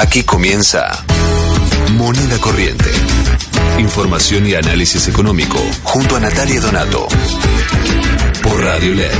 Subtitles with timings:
[0.00, 1.04] Aquí comienza
[1.98, 2.90] Moneda Corriente.
[3.78, 7.06] Información y análisis económico junto a Natalia Donato.
[8.42, 9.10] Por Radio LED.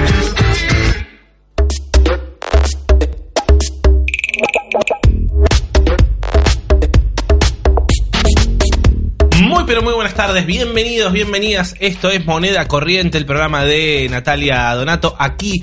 [9.42, 11.74] Muy pero muy buenas tardes, bienvenidos, bienvenidas.
[11.78, 15.62] Esto es Moneda Corriente, el programa de Natalia Donato, aquí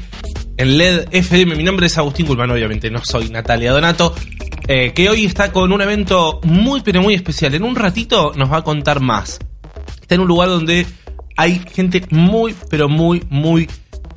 [0.57, 1.55] en LED FM.
[1.55, 4.13] Mi nombre es Agustín Gulman, obviamente no soy Natalia Donato,
[4.67, 7.55] eh, que hoy está con un evento muy pero muy especial.
[7.55, 9.39] En un ratito nos va a contar más.
[10.01, 10.85] Está en un lugar donde
[11.35, 13.69] hay gente muy pero muy muy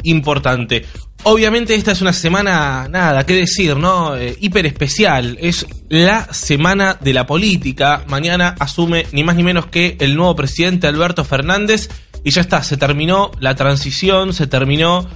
[0.02, 0.84] importante.
[1.22, 4.16] Obviamente esta es una semana, nada, qué decir, ¿no?
[4.16, 5.36] Eh, hiper especial.
[5.40, 8.04] Es la semana de la política.
[8.08, 11.90] Mañana asume ni más ni menos que el nuevo presidente Alberto Fernández.
[12.24, 15.06] Y ya está, se terminó la transición, se terminó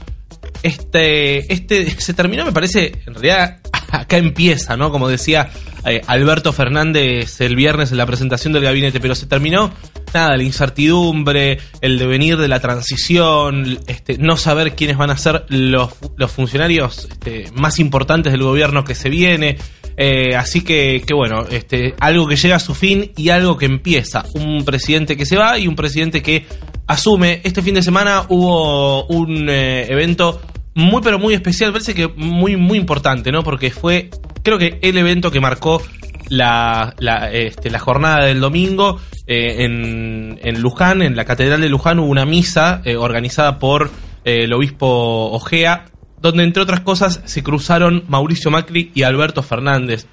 [0.62, 3.60] este, este, se terminó, me parece, en realidad
[4.00, 4.90] acá empieza, ¿no?
[4.90, 5.50] Como decía
[5.86, 9.72] eh, Alberto Fernández el viernes en la presentación del gabinete, pero se terminó,
[10.12, 15.44] nada, la incertidumbre, el devenir de la transición, este, no saber quiénes van a ser
[15.48, 19.58] los, los funcionarios este, más importantes del gobierno que se viene.
[19.96, 23.66] Eh, así que, que bueno, este, algo que llega a su fin y algo que
[23.66, 24.24] empieza.
[24.34, 26.46] Un presidente que se va y un presidente que
[26.86, 27.40] asume.
[27.44, 30.40] Este fin de semana hubo un eh, evento
[30.74, 33.42] muy pero muy especial, parece que muy muy importante, ¿no?
[33.42, 34.10] Porque fue,
[34.42, 35.80] creo que el evento que marcó
[36.28, 41.98] la, la, este, jornada del domingo eh, en, en, Luján, en la Catedral de Luján
[41.98, 43.90] hubo una misa eh, organizada por
[44.24, 45.86] eh, el obispo Ojea,
[46.20, 50.06] donde entre otras cosas se cruzaron Mauricio Macri y Alberto Fernández.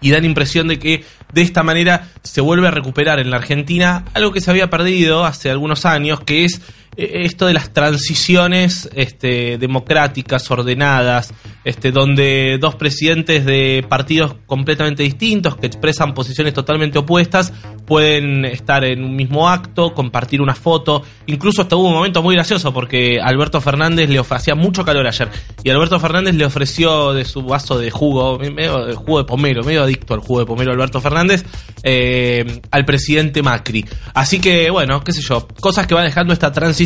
[0.00, 3.36] Y da la impresión de que de esta manera se vuelve a recuperar en la
[3.36, 6.60] Argentina algo que se había perdido hace algunos años, que es
[6.96, 11.32] esto de las transiciones este, democráticas, ordenadas,
[11.64, 17.52] este, donde dos presidentes de partidos completamente distintos, que expresan posiciones totalmente opuestas,
[17.86, 21.02] pueden estar en un mismo acto, compartir una foto.
[21.26, 25.28] Incluso hasta hubo un momento muy gracioso porque Alberto Fernández le ofrecía mucho calor ayer.
[25.64, 29.64] Y Alberto Fernández le ofreció de su vaso de jugo, medio de jugo de pomelo,
[29.64, 31.44] medio adicto al jugo de pomelo Alberto Fernández,
[31.82, 33.84] eh, al presidente Macri.
[34.14, 36.81] Así que, bueno, qué sé yo, cosas que va dejando esta transición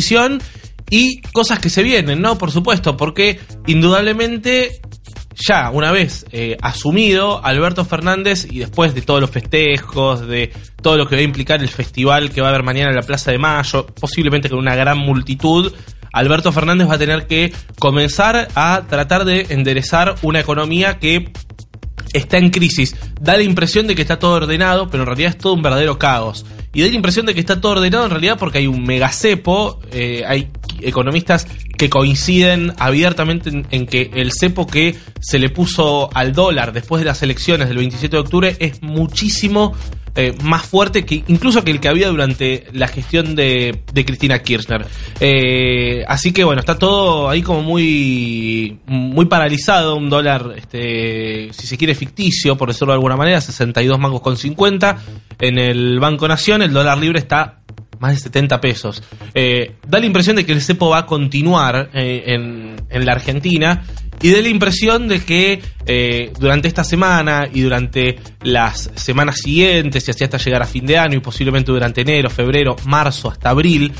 [0.89, 2.37] y cosas que se vienen, ¿no?
[2.37, 4.81] Por supuesto, porque indudablemente
[5.35, 10.97] ya una vez eh, asumido Alberto Fernández y después de todos los festejos, de todo
[10.97, 13.31] lo que va a implicar el festival que va a haber mañana en la Plaza
[13.31, 15.73] de Mayo, posiblemente con una gran multitud,
[16.11, 21.31] Alberto Fernández va a tener que comenzar a tratar de enderezar una economía que
[22.13, 22.95] está en crisis.
[23.19, 25.97] Da la impresión de que está todo ordenado, pero en realidad es todo un verdadero
[25.97, 26.45] caos.
[26.73, 29.79] Y da la impresión de que está todo ordenado en realidad porque hay un megacepo,
[29.91, 30.49] eh, hay
[30.81, 37.01] economistas que coinciden abiertamente en, que el cepo que se le puso al dólar después
[37.01, 39.73] de las elecciones del 27 de octubre es muchísimo
[40.19, 44.87] eh, más fuerte que incluso que el que había durante la gestión de, Cristina Kirchner.
[45.19, 51.67] Eh, así que bueno, está todo ahí como muy, muy paralizado, un dólar, este, si
[51.67, 54.97] se quiere, ficticio, por decirlo de alguna manera, 62 mangos con 50.
[55.39, 57.59] En el Banco Nación el dólar libre está
[57.99, 59.03] más de 70 pesos.
[59.33, 63.83] Eh, da la impresión de que el cepo va a continuar en, en la Argentina
[64.21, 70.07] y da la impresión de que eh, durante esta semana y durante las semanas siguientes
[70.07, 73.49] y así hasta llegar a fin de año y posiblemente durante enero, febrero, marzo hasta
[73.49, 73.91] abril,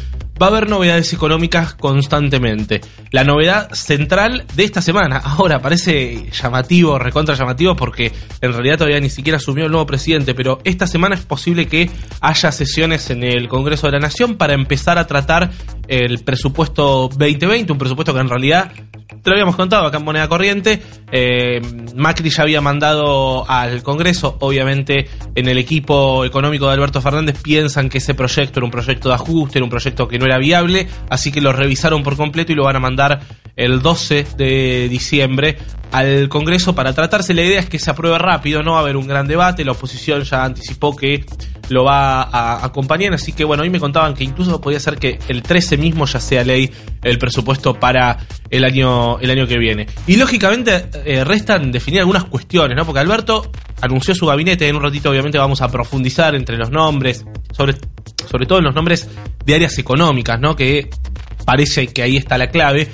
[0.42, 2.82] va a haber novedades económicas constantemente.
[3.12, 8.12] La novedad central de esta semana, ahora parece llamativo, recontra llamativo, porque
[8.42, 11.90] en realidad todavía ni siquiera asumió el nuevo presidente, pero esta semana es posible que
[12.22, 15.52] haya sesiones en el Congreso de la Nación para empezar a tratar
[15.88, 18.72] el presupuesto 2020, un presupuesto que en realidad
[19.28, 20.82] te lo habíamos contado acá en Moneda Corriente.
[21.12, 21.60] Eh,
[21.94, 27.90] Macri ya había mandado al Congreso, obviamente en el equipo económico de Alberto Fernández piensan
[27.90, 30.88] que ese proyecto era un proyecto de ajuste, era un proyecto que no era viable,
[31.10, 33.20] así que lo revisaron por completo y lo van a mandar
[33.58, 35.58] el 12 de diciembre
[35.92, 37.34] al Congreso para tratarse.
[37.34, 39.72] La idea es que se apruebe rápido, no va a haber un gran debate, la
[39.72, 41.26] oposición ya anticipó que
[41.70, 45.20] lo va a acompañar, así que bueno, hoy me contaban que incluso podría ser que
[45.28, 46.72] el 13 mismo ya sea ley
[47.04, 48.18] el presupuesto para
[48.50, 49.88] el año, el año que viene.
[50.08, 52.86] Y lógicamente eh, restan definir algunas cuestiones, ¿no?
[52.86, 53.52] Porque Alberto
[53.82, 57.76] anunció su gabinete, en un ratito obviamente vamos a profundizar entre los nombres, sobre,
[58.30, 59.10] sobre todo en los nombres
[59.46, 60.56] de áreas económicas, ¿no?
[60.56, 60.90] Que
[61.46, 62.88] parece que ahí está la clave.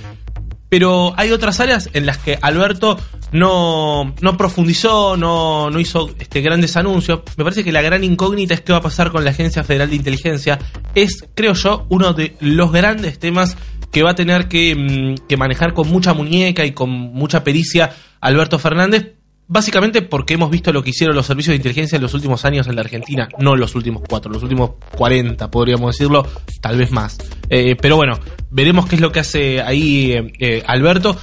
[0.73, 2.99] Pero hay otras áreas en las que Alberto
[3.31, 7.19] no, no profundizó, no, no hizo este, grandes anuncios.
[7.37, 9.91] Me parece que la gran incógnita es qué va a pasar con la Agencia Federal
[9.91, 10.57] de Inteligencia.
[10.95, 13.55] Es, creo yo, uno de los grandes temas
[13.91, 17.93] que va a tener que, mm, que manejar con mucha muñeca y con mucha pericia
[18.19, 19.13] Alberto Fernández
[19.53, 22.65] Básicamente porque hemos visto lo que hicieron los servicios de inteligencia en los últimos años
[22.65, 26.27] en la Argentina, no los últimos cuatro, los últimos 40, podríamos decirlo,
[26.59, 27.19] tal vez más.
[27.51, 28.17] Eh, pero bueno,
[28.49, 31.15] veremos qué es lo que hace ahí eh, eh, Alberto.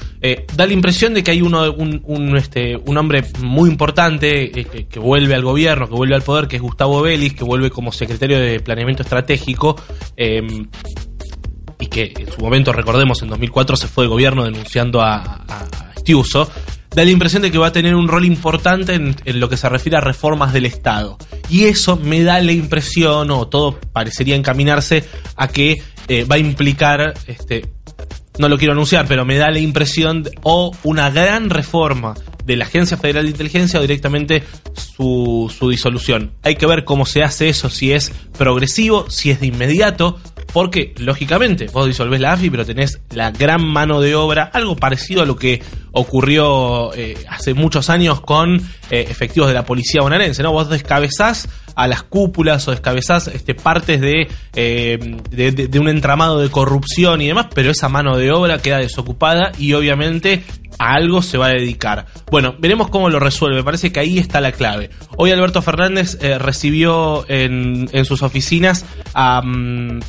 [0.55, 5.35] da la impresión de que hay uno, un, este, un hombre muy importante que, vuelve
[5.35, 8.61] al gobierno, que vuelve al poder, que es Gustavo Vélez, que vuelve como secretario de
[8.61, 9.75] Planeamiento Estratégico
[10.17, 15.17] y que en su momento, recordemos, en 2004 se fue de gobierno denunciando a,
[15.49, 16.51] a, Stiuso,
[16.95, 19.69] da la impresión de que va a tener un rol importante en, lo que se
[19.69, 21.19] refiere a reformas del Estado.
[21.49, 25.05] Y eso me da la impresión, o todo parecería encaminarse
[25.37, 27.67] a que eh, va a implicar, este,
[28.39, 32.15] no lo quiero anunciar, pero me da la impresión, o una gran reforma
[32.45, 34.43] de la Agencia Federal de Inteligencia o directamente
[34.75, 36.33] su, su disolución.
[36.43, 40.19] Hay que ver cómo se hace eso, si es progresivo, si es de inmediato,
[40.53, 45.23] porque, lógicamente, vos disolvés la AFI, pero tenés la gran mano de obra, algo parecido
[45.23, 45.63] a lo que
[45.93, 48.57] ocurrió eh, hace muchos años con
[48.91, 50.53] eh, efectivos de la policía bonaerense, ¿no?
[50.53, 54.99] Vos descabezás a las cúpulas o descabezás este, partes eh,
[55.31, 59.53] de, de, un entramado de corrupción y demás, pero esa mano de obra queda desocupada
[59.59, 60.43] y obviamente
[60.79, 62.07] a algo se va a dedicar.
[62.31, 63.57] Bueno, veremos cómo lo resuelve.
[63.59, 64.91] Me parece que ahí está la clave.
[65.17, 69.43] Hoy Alberto Fernández recibió en, en, sus oficinas a...
[69.43, 70.01] Mm,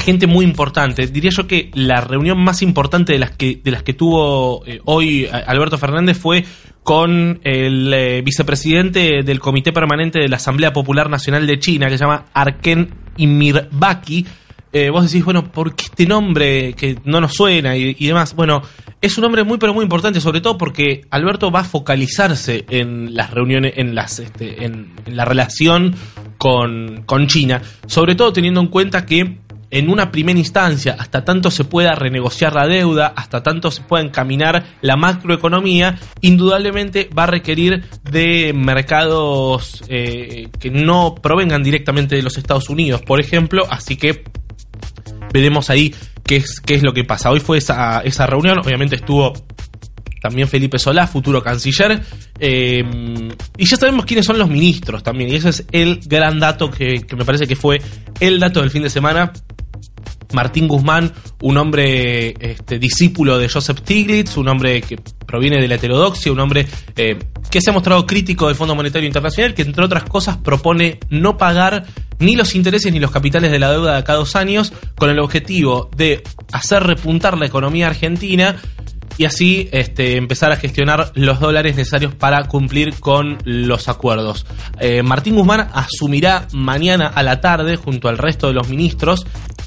[0.00, 1.06] gente muy importante.
[1.06, 4.80] Diría yo que la reunión más importante de las que, de las que tuvo eh,
[4.84, 6.44] hoy Alberto Fernández fue
[6.82, 11.98] con el eh, vicepresidente del Comité Permanente de la Asamblea Popular Nacional de China, que
[11.98, 14.26] se llama Arken Imirbaki.
[14.72, 18.34] Eh, vos decís, bueno, ¿por qué este nombre que no nos suena y, demás?
[18.34, 18.62] Bueno,
[19.00, 23.14] es un nombre muy pero muy importante, sobre todo porque Alberto va a focalizarse en
[23.14, 25.96] las reuniones, en las, este, en la relación
[26.38, 29.38] con, con China, sobre todo teniendo en cuenta que
[29.70, 34.04] en una primera instancia, hasta tanto se pueda renegociar la deuda, hasta tanto se pueda
[34.04, 42.22] encaminar la macroeconomía, indudablemente va a requerir de mercados eh, que no provengan directamente de
[42.22, 44.24] los Estados Unidos, por ejemplo, así que
[45.32, 45.94] veremos ahí
[46.24, 47.30] qué es, qué es lo que pasa.
[47.30, 49.32] Hoy fue esa, esa reunión, obviamente estuvo
[50.20, 52.00] también Felipe Solá, futuro canciller.
[52.38, 52.84] Eh,
[53.56, 55.30] y ya sabemos quiénes son los ministros también.
[55.30, 57.80] Y ese es el gran dato que, que, me parece que fue
[58.20, 59.32] el dato del fin de semana.
[60.32, 61.12] Martín Guzmán,
[61.42, 64.96] un hombre este, discípulo de Joseph Stiglitz, un hombre que
[65.26, 66.66] proviene de la heterodoxia, un hombre
[66.96, 67.18] eh,
[67.50, 71.36] que se ha mostrado crítico del Fondo Monetario Internacional, que entre otras cosas propone no
[71.36, 71.84] pagar
[72.18, 75.18] ni los intereses ni los capitales de la deuda de cada dos años, con el
[75.18, 76.22] objetivo de
[76.52, 78.56] hacer repuntar la economía argentina
[79.20, 84.46] y así este, empezar a gestionar los dólares necesarios para cumplir con los acuerdos.
[84.78, 89.26] Eh, Martín Guzmán asumirá mañana a la tarde junto al resto de los ministros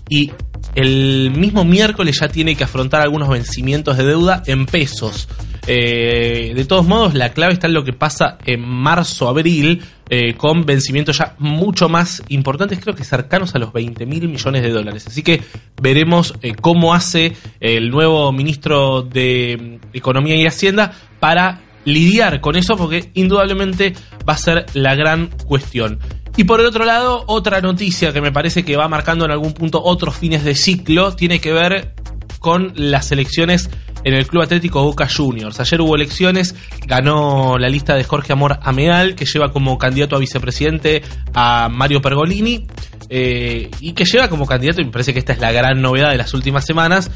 [0.10, 0.32] y
[0.76, 5.28] el mismo miércoles ya tiene que afrontar algunos vencimientos de deuda en pesos.
[5.66, 10.66] Eh, de todos modos, la clave está en lo que pasa en marzo-abril, eh, con
[10.66, 15.08] vencimientos ya mucho más importantes, creo que cercanos a los 20 mil millones de dólares.
[15.08, 15.42] Así que
[15.82, 22.76] veremos eh, cómo hace el nuevo ministro de Economía y Hacienda para lidiar con eso,
[22.76, 23.94] porque indudablemente
[24.28, 26.00] va a ser la gran cuestión.
[26.36, 29.54] Y por el otro lado, otra noticia que me parece que va marcando en algún
[29.54, 31.94] punto otros fines de ciclo tiene que ver
[32.40, 33.70] con las elecciones
[34.04, 35.60] en el Club Atlético Boca Juniors.
[35.60, 36.56] Ayer hubo elecciones,
[36.88, 42.02] ganó la lista de Jorge Amor Ameal, que lleva como candidato a vicepresidente a Mario
[42.02, 42.68] Pergolini,
[43.10, 46.12] eh, y que lleva como candidato, y me parece que esta es la gran novedad
[46.12, 47.12] de las últimas semanas,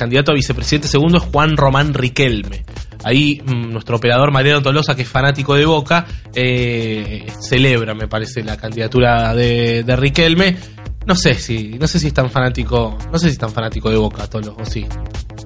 [0.00, 2.64] candidato a vicepresidente segundo es Juan Román Riquelme.
[3.04, 8.42] Ahí mm, nuestro operador Mariano Tolosa, que es fanático de Boca, eh, celebra, me parece,
[8.42, 10.56] la candidatura de, Riquelme.
[11.04, 13.90] No sé si, no sé si es tan fanático, no sé si es tan fanático
[13.90, 14.86] de Boca, Tolosa, o sí.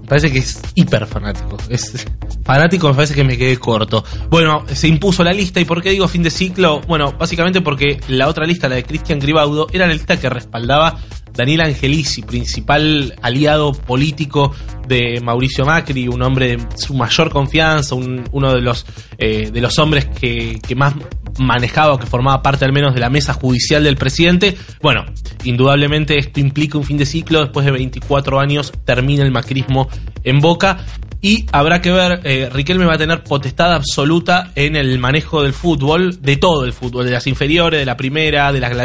[0.03, 1.57] Me parece que es hiper fanático.
[1.69, 2.07] Es
[2.45, 4.05] fanático, me parece que me quedé corto.
[4.31, 5.59] Bueno, se impuso la lista.
[5.59, 6.81] ¿Y por qué digo fin de ciclo?
[6.83, 10.97] Bueno, básicamente porque la otra lista, la de Cristian Gribaudo, era la lista que respaldaba
[11.35, 14.55] Daniel Angelici, principal aliado político
[14.87, 18.87] de Mauricio Macri, un hombre de su mayor confianza, uno de los,
[19.19, 20.95] eh, de los hombres que, que más
[21.39, 24.57] manejaba que formaba parte al menos de la mesa judicial del presidente.
[24.81, 25.05] Bueno,
[25.43, 27.41] indudablemente esto implica un fin de ciclo.
[27.41, 29.89] Después de 24 años termina el macrismo
[30.23, 30.79] en Boca
[31.25, 35.55] y habrá que ver, eh, Riquelme va a tener potestad absoluta en el manejo del
[35.55, 38.77] fútbol, de todo el fútbol, de las inferiores, de la primera, de las,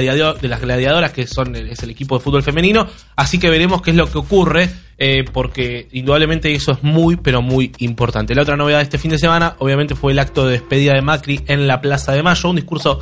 [0.41, 2.87] de las gladiadoras, que son es el equipo de fútbol femenino.
[3.17, 7.41] Así que veremos qué es lo que ocurre, eh, porque indudablemente eso es muy, pero
[7.41, 8.33] muy importante.
[8.33, 11.01] La otra novedad de este fin de semana, obviamente, fue el acto de despedida de
[11.01, 13.01] Macri en la Plaza de Mayo, un discurso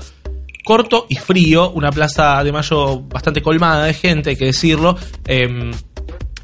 [0.65, 4.98] corto y frío, una Plaza de Mayo bastante colmada de gente, hay que decirlo.
[5.27, 5.72] Em,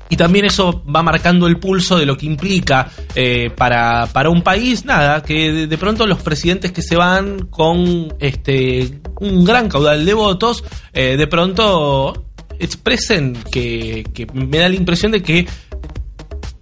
[0.09, 4.41] y también eso va marcando el pulso de lo que implica eh, para, para, un
[4.41, 10.05] país, nada, que de, pronto los presidentes que se van con este un gran caudal
[10.05, 12.25] de votos, eh, de pronto
[12.59, 15.47] expresen que, que me da la impresión de que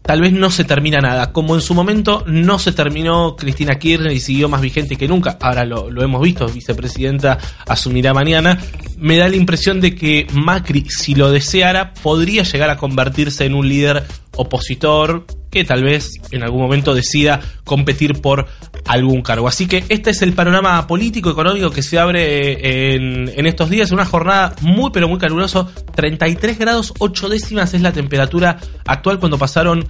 [0.01, 1.31] tal vez no se termina nada.
[1.31, 5.37] Como en su momento no se terminó Cristina Kirchner y siguió más vigente que nunca,
[5.41, 8.59] ahora lo, hemos visto, vicepresidenta asumirá mañana,
[8.97, 13.55] me da la impresión de que Macri, si lo deseara, podría llegar a convertirse en
[13.55, 14.03] un líder
[14.35, 18.47] opositor que tal vez en algún momento decida competir por
[18.85, 19.47] algún cargo.
[19.47, 23.91] Así que este es el panorama político, económico que se abre en, en estos días.
[23.91, 25.69] Una jornada muy pero muy caluroso.
[25.95, 29.87] 33 grados 8 décimas es la temperatura actual cuando pasaron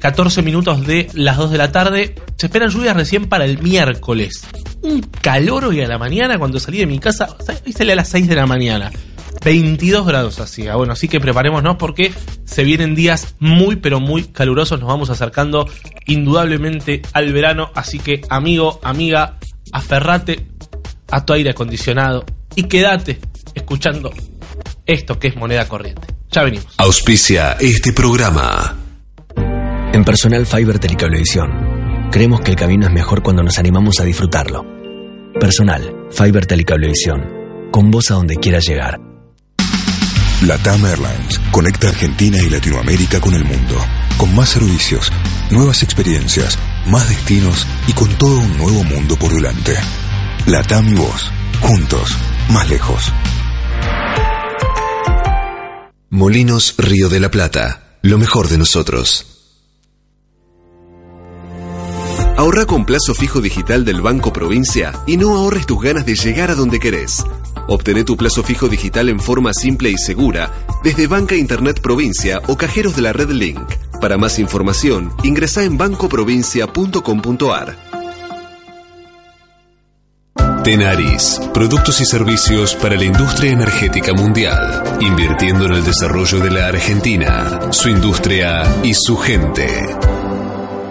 [0.00, 2.14] 14 eh, minutos de las 2 de la tarde.
[2.36, 4.46] Se esperan lluvias recién para el miércoles.
[4.82, 7.28] Un calor hoy a la mañana cuando salí de mi casa.
[7.64, 8.90] Hoy salí a las 6 de la mañana.
[9.44, 10.76] 22 grados hacía.
[10.76, 12.12] Bueno, así que preparémonos porque
[12.44, 14.80] se vienen días muy pero muy calurosos.
[14.80, 15.68] Nos vamos acercando
[16.06, 17.70] indudablemente al verano.
[17.74, 19.38] Así que amigo, amiga,
[19.72, 20.46] aferrate
[21.10, 23.18] a tu aire acondicionado y quédate
[23.54, 24.12] escuchando
[24.86, 26.06] esto que es moneda corriente.
[26.30, 26.74] Ya venimos.
[26.78, 28.78] Auspicia este programa.
[29.92, 34.64] En Personal Fiber Telecablevisión, creemos que el camino es mejor cuando nos animamos a disfrutarlo.
[35.38, 39.11] Personal Fiber Telecablevisión, con vos a donde quieras llegar.
[40.46, 43.76] LATAM Airlines conecta Argentina y Latinoamérica con el mundo,
[44.16, 45.12] con más servicios,
[45.52, 46.58] nuevas experiencias,
[46.88, 49.76] más destinos y con todo un nuevo mundo por delante.
[50.46, 51.30] LATAM y vos,
[51.60, 52.18] juntos,
[52.50, 53.12] más lejos.
[56.10, 59.26] Molinos Río de la Plata, lo mejor de nosotros.
[62.36, 66.50] Ahorra con plazo fijo digital del Banco Provincia y no ahorres tus ganas de llegar
[66.50, 67.24] a donde querés.
[67.68, 70.50] Obtené tu plazo fijo digital en forma simple y segura
[70.82, 73.62] desde Banca Internet Provincia o cajeros de la red Link.
[74.00, 77.92] Para más información, ingresa en bancoprovincia.com.ar.
[80.64, 86.68] Tenaris, productos y servicios para la industria energética mundial, invirtiendo en el desarrollo de la
[86.68, 89.66] Argentina, su industria y su gente.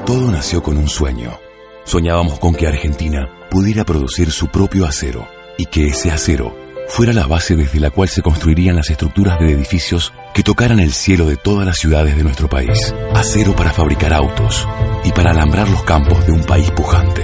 [0.06, 1.40] Todo nació con un sueño.
[1.86, 5.26] Soñábamos con que Argentina pudiera producir su propio acero
[5.58, 6.61] y que ese acero
[6.92, 10.92] fuera la base desde la cual se construirían las estructuras de edificios que tocaran el
[10.92, 12.94] cielo de todas las ciudades de nuestro país.
[13.14, 14.68] Acero para fabricar autos
[15.06, 17.24] y para alambrar los campos de un país pujante.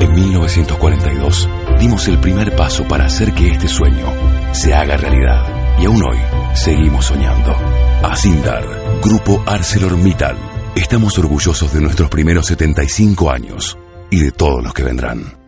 [0.00, 4.12] En 1942 dimos el primer paso para hacer que este sueño
[4.52, 5.46] se haga realidad.
[5.80, 6.18] Y aún hoy
[6.54, 7.56] seguimos soñando.
[8.02, 8.64] Asindar,
[9.00, 10.36] Grupo ArcelorMittal.
[10.74, 13.78] Estamos orgullosos de nuestros primeros 75 años
[14.10, 15.43] y de todos los que vendrán.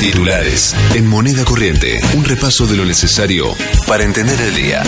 [0.00, 2.00] Titulares en moneda corriente.
[2.14, 3.46] Un repaso de lo necesario
[3.86, 4.82] para entender el día.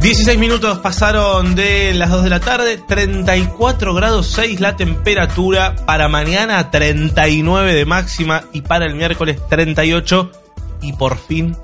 [0.00, 2.80] ...16 minutos pasaron de las 2 de la tarde...
[2.80, 5.74] ...34 grados 6 la temperatura...
[5.86, 8.44] ...para mañana 39 de máxima...
[8.52, 10.30] ...y para el miércoles 38...
[10.82, 11.56] ...y por fin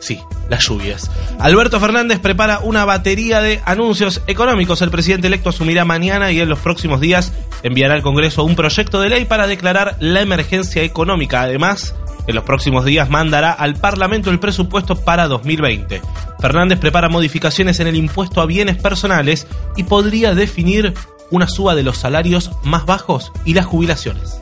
[0.00, 1.10] Sí, las lluvias.
[1.38, 4.80] Alberto Fernández prepara una batería de anuncios económicos.
[4.82, 9.00] El presidente electo asumirá mañana y en los próximos días enviará al Congreso un proyecto
[9.00, 11.42] de ley para declarar la emergencia económica.
[11.42, 11.94] Además,
[12.26, 16.00] en los próximos días mandará al Parlamento el presupuesto para 2020.
[16.40, 20.94] Fernández prepara modificaciones en el impuesto a bienes personales y podría definir
[21.30, 24.40] una suba de los salarios más bajos y las jubilaciones.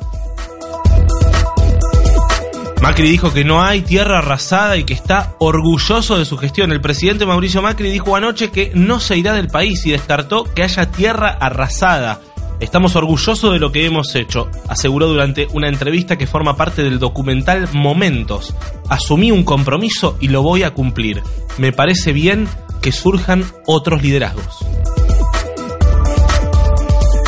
[2.88, 6.72] Macri dijo que no hay tierra arrasada y que está orgulloso de su gestión.
[6.72, 10.62] El presidente Mauricio Macri dijo anoche que no se irá del país y descartó que
[10.62, 12.22] haya tierra arrasada.
[12.60, 16.98] Estamos orgullosos de lo que hemos hecho, aseguró durante una entrevista que forma parte del
[16.98, 18.54] documental Momentos.
[18.88, 21.22] Asumí un compromiso y lo voy a cumplir.
[21.58, 22.48] Me parece bien
[22.80, 24.64] que surjan otros liderazgos.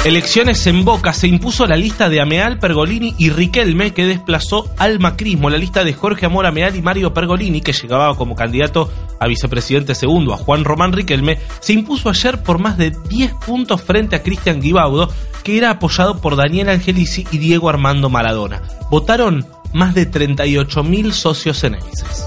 [0.02, 4.98] Elecciones en Boca se impuso la lista de Ameal, Pergolini y Riquelme que desplazó al
[4.98, 5.50] macrismo.
[5.50, 8.90] La lista de Jorge Amor Ameal y Mario Pergolini, que llegaba como candidato
[9.20, 13.82] a vicepresidente segundo a Juan Román Riquelme, se impuso ayer por más de 10 puntos
[13.82, 15.10] frente a Cristian Guibaudo,
[15.44, 18.62] que era apoyado por Daniel Angelici y Diego Armando Maradona.
[18.90, 22.24] Votaron más de 38.000 socios eneises.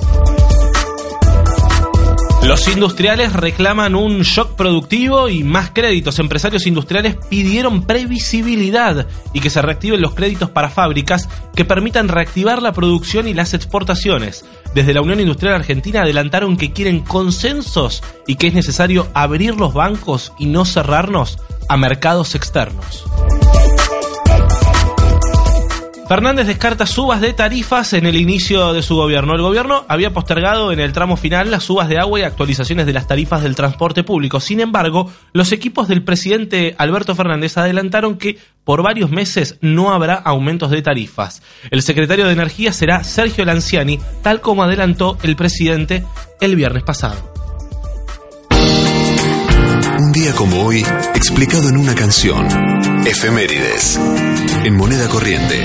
[2.45, 6.19] Los industriales reclaman un shock productivo y más créditos.
[6.19, 12.61] Empresarios industriales pidieron previsibilidad y que se reactiven los créditos para fábricas que permitan reactivar
[12.61, 14.43] la producción y las exportaciones.
[14.75, 19.73] Desde la Unión Industrial Argentina adelantaron que quieren consensos y que es necesario abrir los
[19.73, 23.05] bancos y no cerrarnos a mercados externos.
[26.13, 29.33] Fernández descarta subas de tarifas en el inicio de su gobierno.
[29.33, 32.93] El gobierno había postergado en el tramo final las subas de agua y actualizaciones de
[32.93, 34.39] las tarifas del transporte público.
[34.39, 40.13] Sin embargo, los equipos del presidente Alberto Fernández adelantaron que por varios meses no habrá
[40.13, 41.41] aumentos de tarifas.
[41.71, 46.03] El secretario de Energía será Sergio Lanciani, tal como adelantó el presidente
[46.39, 47.33] el viernes pasado.
[49.97, 52.45] Un día como hoy, explicado en una canción.
[53.05, 53.99] Efemérides.
[54.63, 55.63] En moneda corriente.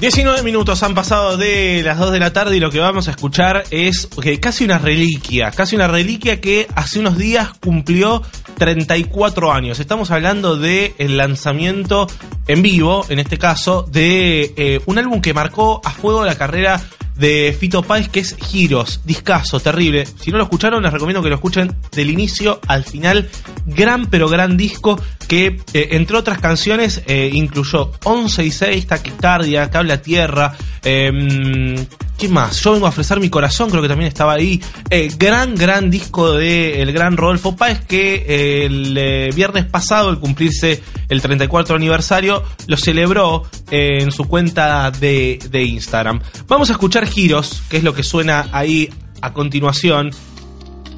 [0.00, 3.10] 19 minutos han pasado de las 2 de la tarde y lo que vamos a
[3.10, 4.08] escuchar es
[4.40, 8.22] casi una reliquia, casi una reliquia que hace unos días cumplió
[8.58, 9.80] 34 años.
[9.80, 12.06] Estamos hablando del el lanzamiento
[12.46, 16.80] en vivo, en este caso, de eh, un álbum que marcó a fuego la carrera
[17.18, 20.06] de Fito Páez que es Giros, discaso, terrible.
[20.06, 23.28] Si no lo escucharon, les recomiendo que lo escuchen del inicio al final.
[23.66, 29.70] Gran pero gran disco que, eh, entre otras canciones, eh, incluyó 11 y 6, Taquicardia,
[29.70, 31.86] Cable Tierra, eh,
[32.18, 32.60] ¿Qué más?
[32.62, 34.60] Yo vengo a ofrecer mi corazón, creo que también estaba ahí.
[34.90, 40.82] Eh, gran, gran disco de el gran Rodolfo Páez que el viernes pasado, al cumplirse
[41.08, 46.20] el 34 aniversario, lo celebró en su cuenta de, de Instagram.
[46.48, 50.10] Vamos a escuchar Giros, que es lo que suena ahí a continuación.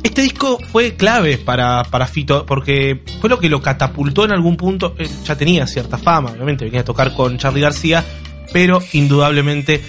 [0.03, 4.57] Este disco fue clave para, para Fito porque fue lo que lo catapultó en algún
[4.57, 4.95] punto.
[5.25, 8.05] ya tenía cierta fama, obviamente, venía a tocar con Charlie García,
[8.53, 9.83] pero indudablemente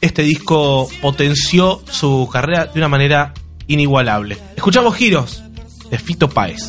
[0.00, 3.34] este disco potenció su carrera de una manera
[3.66, 4.38] inigualable.
[4.56, 5.42] Escuchamos Giros
[5.90, 6.62] de Fito Páez.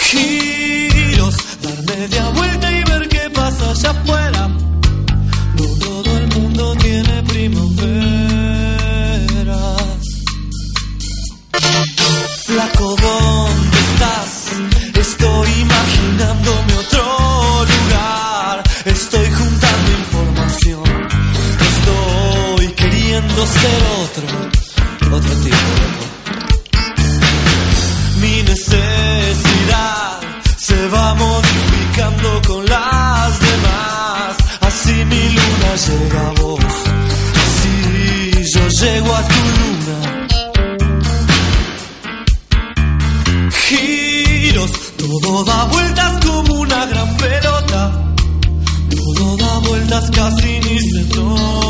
[0.00, 4.63] Giros, dar media vuelta y ver qué pasa allá afuera.
[6.54, 7.82] Mundo tiene primaveras.
[12.46, 14.52] Flaco, ¿dónde estás?
[14.94, 18.62] Estoy imaginándome otro lugar.
[18.84, 21.08] Estoy juntando información.
[21.72, 25.83] Estoy queriendo ser otro, otro tipo.
[45.20, 48.14] Todo da vueltas como una gran pelota.
[48.90, 51.63] Todo da vueltas casi ni se nota.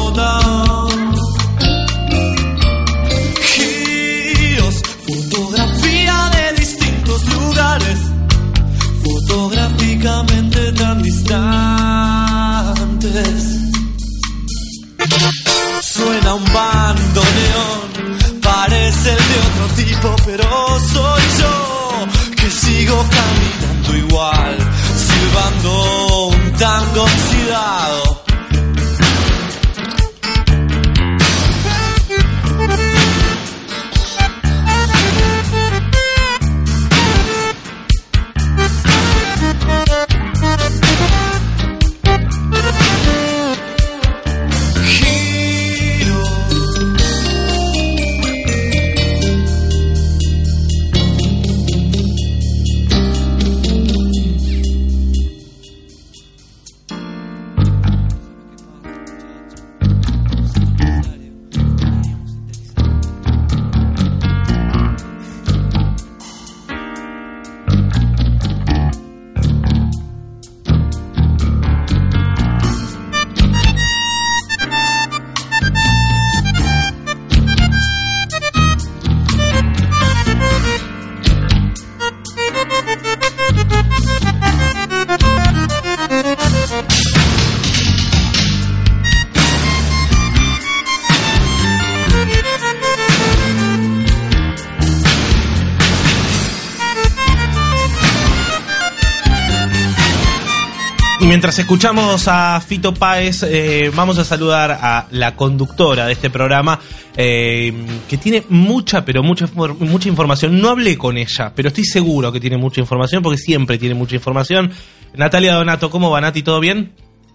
[101.44, 106.80] Mientras escuchamos a Fito Páez, eh, vamos a saludar a la conductora de este programa,
[107.18, 107.70] eh,
[108.09, 110.59] que tiene mucha, pero mucha, mucha información.
[110.59, 114.14] No hablé con ella, pero estoy seguro que tiene mucha información, porque siempre tiene mucha
[114.14, 114.72] información.
[115.12, 116.42] Natalia Donato, ¿cómo va, Nati?
[116.42, 116.94] ¿Todo bien?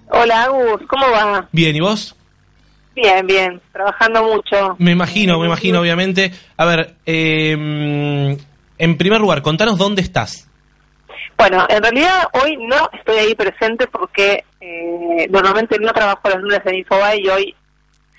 [0.09, 1.47] Hola, Agus, ¿cómo va?
[1.51, 2.15] Bien, ¿y vos?
[2.95, 4.75] Bien, bien, trabajando mucho.
[4.79, 6.33] Me imagino, me imagino, obviamente.
[6.57, 8.35] A ver, eh,
[8.79, 10.48] en primer lugar, contanos dónde estás.
[11.39, 16.59] Bueno, en realidad hoy no estoy ahí presente porque eh, normalmente no trabajo los lunes
[16.65, 17.55] en Infobae y hoy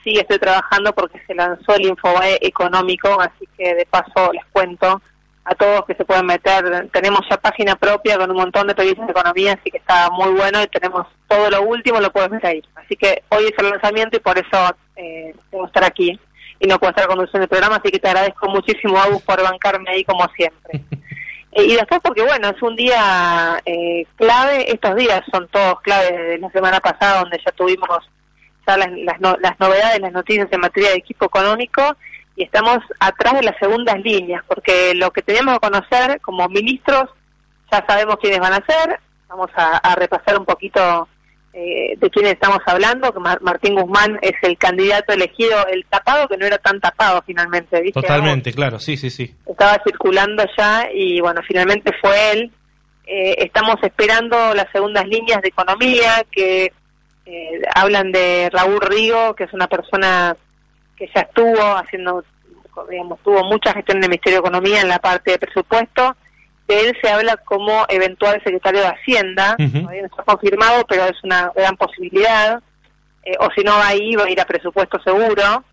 [0.02, 5.02] sí estoy trabajando porque se lanzó el Infobae económico, así que de paso les cuento
[5.44, 6.88] a todos que se pueden meter.
[6.94, 10.30] Tenemos ya página propia con un montón de periodistas de economía, así que está muy
[10.30, 12.62] bueno y tenemos todo lo último, lo puedes ver ahí.
[12.74, 16.18] Así que hoy es el lanzamiento y por eso eh, que estar aquí
[16.58, 19.90] y no puedo estar conduciendo el programa, así que te agradezco muchísimo, Agus, por bancarme
[19.90, 20.80] ahí como siempre.
[21.52, 26.10] Eh, y después porque, bueno, es un día eh, clave, estos días son todos claves
[26.12, 27.88] desde la semana pasada, donde ya tuvimos
[28.66, 31.82] ya las, las, no- las novedades, las noticias en materia de equipo económico,
[32.36, 37.10] y estamos atrás de las segundas líneas, porque lo que tenemos que conocer como ministros,
[37.70, 41.08] ya sabemos quiénes van a ser, vamos a repasar un poquito
[41.52, 46.28] eh, de quiénes estamos hablando, que Mar- Martín Guzmán es el candidato elegido, el tapado,
[46.28, 48.00] que no era tan tapado finalmente, ¿viste?
[48.00, 49.34] Totalmente, claro, sí, sí, sí.
[49.46, 52.52] estaba circulando ya y bueno, finalmente fue él.
[53.06, 56.72] Eh, estamos esperando las segundas líneas de economía que
[57.26, 60.36] eh, hablan de Raúl Rigo, que es una persona
[60.96, 62.22] que ya estuvo haciendo,
[62.88, 66.14] digamos, tuvo mucha gestión en el Ministerio de Economía en la parte de presupuesto.
[66.70, 71.16] De él se habla como eventual secretario de Hacienda, todavía no está confirmado, pero es
[71.24, 72.62] una gran posibilidad.
[73.24, 75.64] Eh, o si no, ahí va a ir a presupuesto seguro.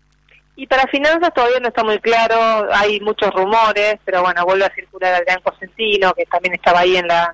[0.56, 4.74] Y para finanzas todavía no está muy claro, hay muchos rumores, pero bueno, vuelve a
[4.74, 7.32] circular Adrián Cosentino, que también estaba ahí en la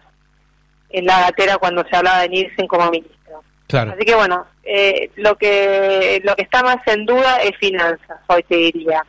[0.91, 3.43] en la gatera cuando se hablaba de Nielsen como ministro.
[3.67, 3.93] Claro.
[3.93, 8.43] Así que bueno, eh, lo que lo que está más en duda es finanzas, hoy
[8.43, 9.03] te diría.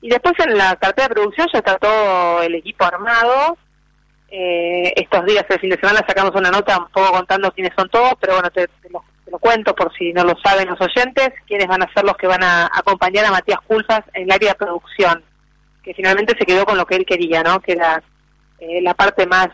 [0.00, 3.58] Y después en la cartera de producción ya está todo el equipo armado.
[4.30, 7.88] Eh, estos días, el fin de semana, sacamos una nota un poco contando quiénes son
[7.88, 11.30] todos, pero bueno, te, lo, te lo cuento por si no lo saben los oyentes,
[11.46, 14.50] quiénes van a ser los que van a acompañar a Matías Culfas en el área
[14.50, 15.24] de producción,
[15.82, 17.60] que finalmente se quedó con lo que él quería, ¿no?
[17.60, 18.02] Que era
[18.58, 19.48] eh, la parte más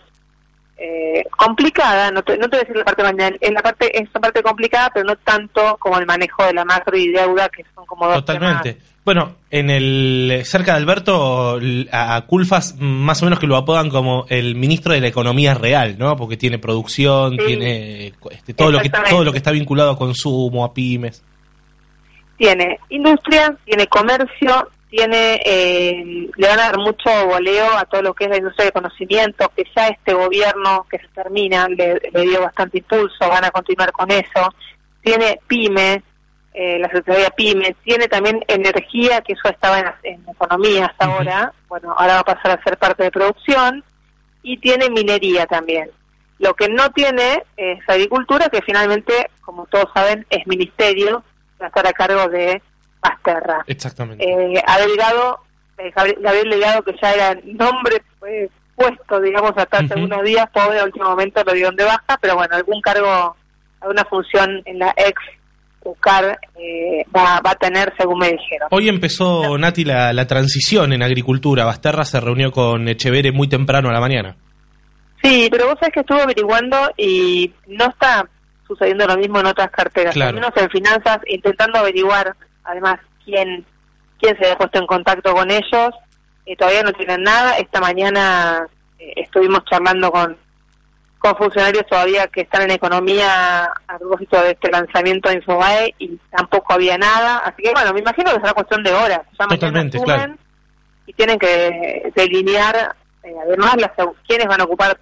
[0.77, 3.97] eh, complicada, no te, no te voy a decir la parte más, es la parte,
[4.03, 7.49] es la parte complicada, pero no tanto como el manejo de la macro y deuda,
[7.49, 8.75] que son como dos Totalmente.
[8.75, 8.89] temas.
[9.05, 11.61] Bueno, en el cerca de Alberto,
[11.93, 15.97] a Culfas más o menos que lo apodan como el ministro de la economía real,
[15.99, 16.17] ¿no?
[16.17, 17.47] Porque tiene producción, Sí.
[17.47, 21.23] tiene este, todo lo que todo lo que está vinculado a consumo, a pymes.
[22.39, 28.15] tiene industria, tiene comercio, tiene eh, le van a dar mucho voleo a todo lo
[28.15, 32.23] que es la industria de conocimiento, que ya este gobierno que se termina le, le
[32.23, 34.55] dio bastante impulso, van a continuar con eso.
[35.03, 36.01] Tiene pyme,
[36.53, 41.53] eh, la Secretaría pyme, tiene también energía, que eso estaba en, en economía hasta ahora,
[41.69, 43.83] bueno, ahora va a pasar a ser parte de producción,
[44.45, 45.91] y tiene minería también.
[46.39, 51.25] Lo que no tiene es agricultura, que finalmente, como todos saben, es ministerio,
[51.61, 52.63] va a estar a cargo de
[53.05, 53.63] Basterra.
[53.67, 54.25] Exactamente.
[54.25, 55.39] Eh, a Delgado,
[55.79, 60.05] eh, Gabriel Delgado, que ya era nombre eh, puesto, digamos, hasta hace Ujú.
[60.05, 63.37] unos días, pobre, a último momento lo dieron de baja, pero bueno, algún cargo,
[63.81, 65.15] alguna función en la ex
[65.85, 68.69] UCAR eh, va, va a tener, según me dijeron.
[68.71, 71.67] Hoy empezó, Nati, la, la transición en agricultura.
[71.67, 74.35] Basterra se reunió con Echevere muy temprano a la mañana.
[75.23, 78.27] Sí, pero vos sabés que estuve averiguando y no está
[78.67, 80.31] sucediendo lo mismo en otras carteras, Claro.
[80.31, 82.35] al menos en finanzas, intentando averiguar
[82.65, 83.65] además quién
[84.19, 85.91] quién se había puesto en contacto con ellos.
[86.47, 87.59] Eh, todavía no tienen nada.
[87.59, 88.67] Esta mañana
[88.99, 90.37] eh, estuvimos charlando con,
[91.19, 96.19] con funcionarios todavía que están en economía a propósito de este lanzamiento de Infobae y
[96.31, 97.39] tampoco había nada.
[97.39, 99.21] Así que bueno, me imagino que será cuestión de horas.
[99.39, 100.35] Ya Totalmente, claro.
[101.07, 103.91] Y tienen que delinear eh, además las,
[104.27, 104.99] quiénes van a ocupar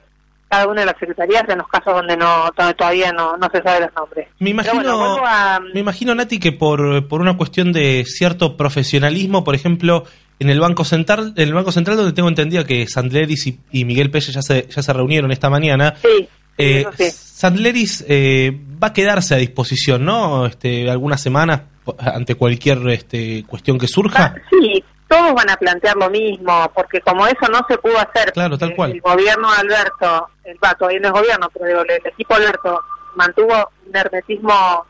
[0.53, 3.63] cada una de las secretarías en los casos donde no donde todavía no, no se
[3.63, 4.29] sabe los nombres.
[4.39, 9.45] Me imagino, bueno, a- me imagino, Nati, que por, por una cuestión de cierto profesionalismo,
[9.45, 10.05] por ejemplo,
[10.39, 13.85] en el Banco Central, en el Banco Central donde tengo entendido que Sandleris y, y
[13.87, 17.05] Miguel Pelle ya se, ya se reunieron esta mañana, Sí, eh, sí.
[17.11, 20.45] Sandleris eh, va a quedarse a disposición, ¿no?
[20.45, 21.63] Este, algunas semanas
[21.99, 24.35] ante cualquier este, cuestión que surja.
[24.37, 28.33] Ah, sí, todos van a plantear lo mismo, porque como eso no se pudo hacer,
[28.33, 28.91] Claro, tal el- cual.
[28.93, 32.81] el gobierno de Alberto, el va, todavía no es gobierno, pero digo, el equipo Alberto
[33.15, 34.87] mantuvo un hermetismo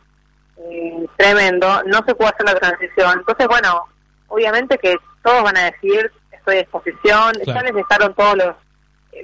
[0.59, 3.19] eh, tremendo, no se pudo hacer la transición.
[3.19, 3.85] Entonces, bueno,
[4.29, 7.61] obviamente que todos van a decir, estoy a disposición, Claro.
[7.61, 8.55] ya les dejaron todos los,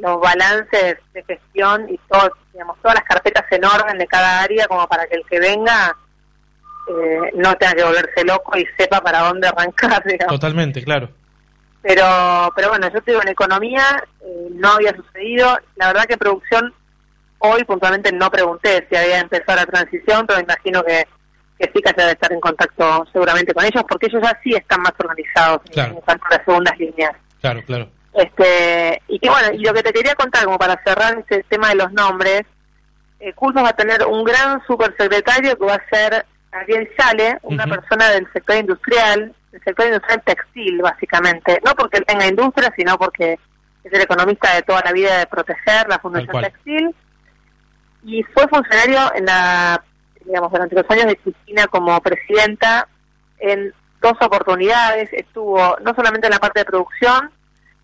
[0.01, 4.67] los balances de gestión y todo, digamos, todas las carpetas en orden de cada área
[4.67, 5.97] como para que el que venga
[6.89, 10.35] eh, no tenga que volverse loco y sepa para dónde arrancar, digamos.
[10.41, 11.11] Totalmente, claro.
[11.83, 15.59] Pero, pero bueno, yo te digo, en economía eh, no había sucedido.
[15.77, 16.75] La verdad que producción,
[17.39, 21.07] hoy puntualmente no pregunté si había empezado la transición, pero me imagino que,
[21.59, 24.55] que sí que se debe estar en contacto seguramente con ellos, porque ellos ya sí
[24.55, 25.95] están más organizados en- Claro.
[25.95, 27.13] en cuanto a las segundas líneas.
[27.41, 27.89] Claro, claro.
[28.13, 31.69] Este, y que bueno, y lo que te quería contar, como para cerrar este tema
[31.69, 32.43] de los nombres,
[33.21, 37.67] eh, Culfas va a tener un gran supersecretario que va a ser Ariel Sale, una
[37.67, 41.61] persona del sector industrial, del sector industrial textil, básicamente.
[41.65, 43.39] No porque él tenga industria, sino porque
[43.85, 46.43] es el economista de toda la vida de proteger la Fundación.
[46.43, 46.95] Textil.
[48.05, 49.83] Y fue funcionario en la,
[50.25, 52.89] digamos, durante los años de Cristina como presidenta
[53.39, 55.11] en dos oportunidades.
[55.13, 57.31] Estuvo no solamente en la parte de producción,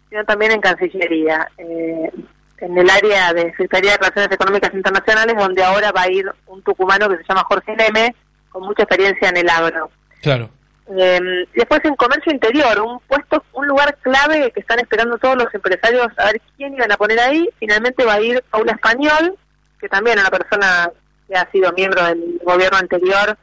[0.09, 2.11] sino también en Cancillería, eh,
[2.59, 6.63] en el área de Secretaría de Relaciones Económicas Internacionales, donde ahora va a ir un
[6.63, 8.15] tucumano que se llama Jorge Leme,
[8.55, 9.91] con mucha experiencia en el agro.
[10.23, 10.49] Claro.
[10.97, 11.21] Eh,
[11.55, 16.07] después en comercio interior, un puesto, un lugar clave que están esperando todos los empresarios
[16.17, 17.51] a ver quién iban a poner ahí.
[17.59, 19.37] Finalmente va a ir Paula Español,
[19.81, 20.91] que también es una persona
[21.27, 23.37] que ha sido miembro del gobierno anterior,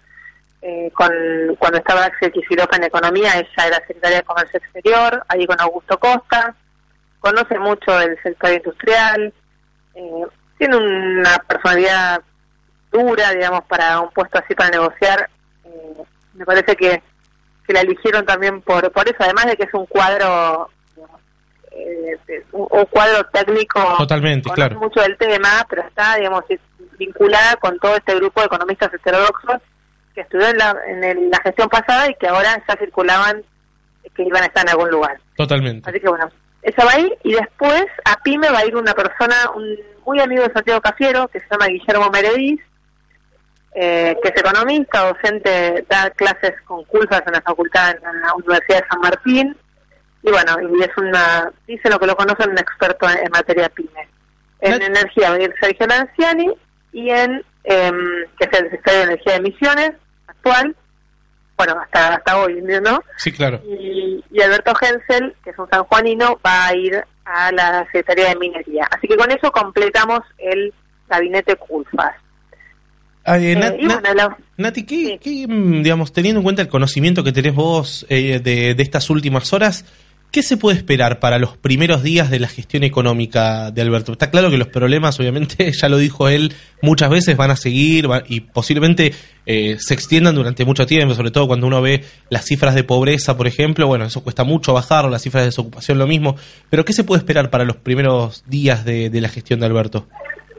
[0.62, 1.12] eh, con,
[1.60, 6.00] cuando estaba Axel Kicillof en Economía, ella era secretaria de Comercio Exterior, ahí con Augusto
[6.00, 6.56] Costa,
[7.19, 9.34] conoce mucho el sector industrial,
[9.95, 10.26] eh,
[10.58, 12.21] tiene una personalidad
[12.92, 15.30] dura, digamos, para un puesto así para negociar.
[15.66, 15.94] Eh,
[16.34, 17.02] me parece que,
[17.66, 20.70] que la eligieron también por, por eso, además de que es un cuadro,
[21.72, 23.80] eh, de- un, un cuadro técnico.
[23.98, 24.80] Totalmente, conoce claro.
[24.80, 26.44] mucho del tema, pero está, digamos,
[26.98, 29.58] vinculada con todo este grupo de economistas heterodoxos
[30.14, 33.44] que estudió en la, en el- la gestión pasada y que ahora ya circulaban
[34.16, 35.20] que iban a estar en algún lugar.
[35.38, 35.90] Totalmente.
[35.90, 36.30] Así que bueno,
[36.64, 40.20] esa va a ir y después a PYME va a ir una persona un muy
[40.20, 42.60] amigo de Santiago Cafiero que se llama Guillermo Meredís,
[43.74, 48.82] eh, que es economista, docente, da clases con culpas en la facultad en la Universidad
[48.82, 49.58] de San Martín
[50.24, 53.70] y bueno, y es una, dice lo que lo conocen, un experto en, en materia
[53.70, 54.08] PYME.
[54.60, 56.52] En Nat- energía va a ir Sergio Lanciani
[56.94, 59.92] y en, em, que es el secretario de Energía de Misiones
[60.28, 60.76] actual,
[61.58, 63.04] bueno, hasta, hasta hoy, ¿no?
[63.18, 63.62] Sí, claro.
[63.66, 68.36] y, y Alberto Hensel, que es un sanjuanino, va a ir a la Secretaría de
[68.36, 68.88] Minería.
[68.92, 70.74] Así que con eso completamos el
[71.08, 72.16] gabinete Culfas.
[73.24, 75.46] Ah, eh, Eh, Nat- y Nat- bueno, la- Nati, ¿qué, Sí.
[75.46, 79.10] qué, mm, digamos, teniendo en cuenta el conocimiento que tenés vos eh, de, de estas
[79.10, 79.86] últimas horas,
[80.32, 84.14] ¿qué se puede esperar para los primeros días de la gestión económica de Alberto?
[84.14, 88.10] Está claro que los problemas, obviamente, ya lo dijo él, muchas veces van a seguir
[88.10, 89.14] va- y posiblemente
[89.46, 93.36] eh, se extiendan durante mucho tiempo, sobre todo cuando uno ve las cifras de pobreza,
[93.38, 96.36] por ejemplo, bueno, eso cuesta mucho bajarlo, las cifras de desocupación lo mismo,
[96.70, 100.08] pero ¿qué se puede esperar para los primeros días de, de la gestión de Alberto?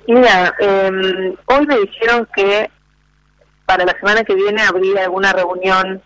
[0.06, 2.70] Mira, em, hoy me dijeron que
[3.66, 6.02] para la semana que viene habría alguna reunión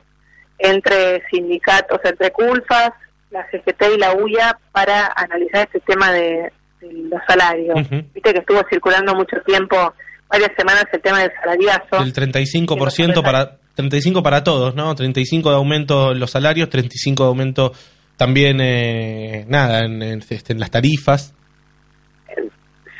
[0.58, 2.90] entre sindicatos, entre Culfas,
[3.30, 7.76] la CGT y la UIA para analizar este tema de, de los salarios.
[8.14, 9.94] Viste que estuvo circulando mucho tiempo,
[10.28, 12.02] varias semanas, el tema del salariazo.
[12.02, 14.94] El 35% para 35 para todos, ¿no?
[14.94, 17.72] 35 de aumento en los salarios, 35 de aumento
[18.16, 21.34] también, eh, nada, en, en, este, en las tarifas.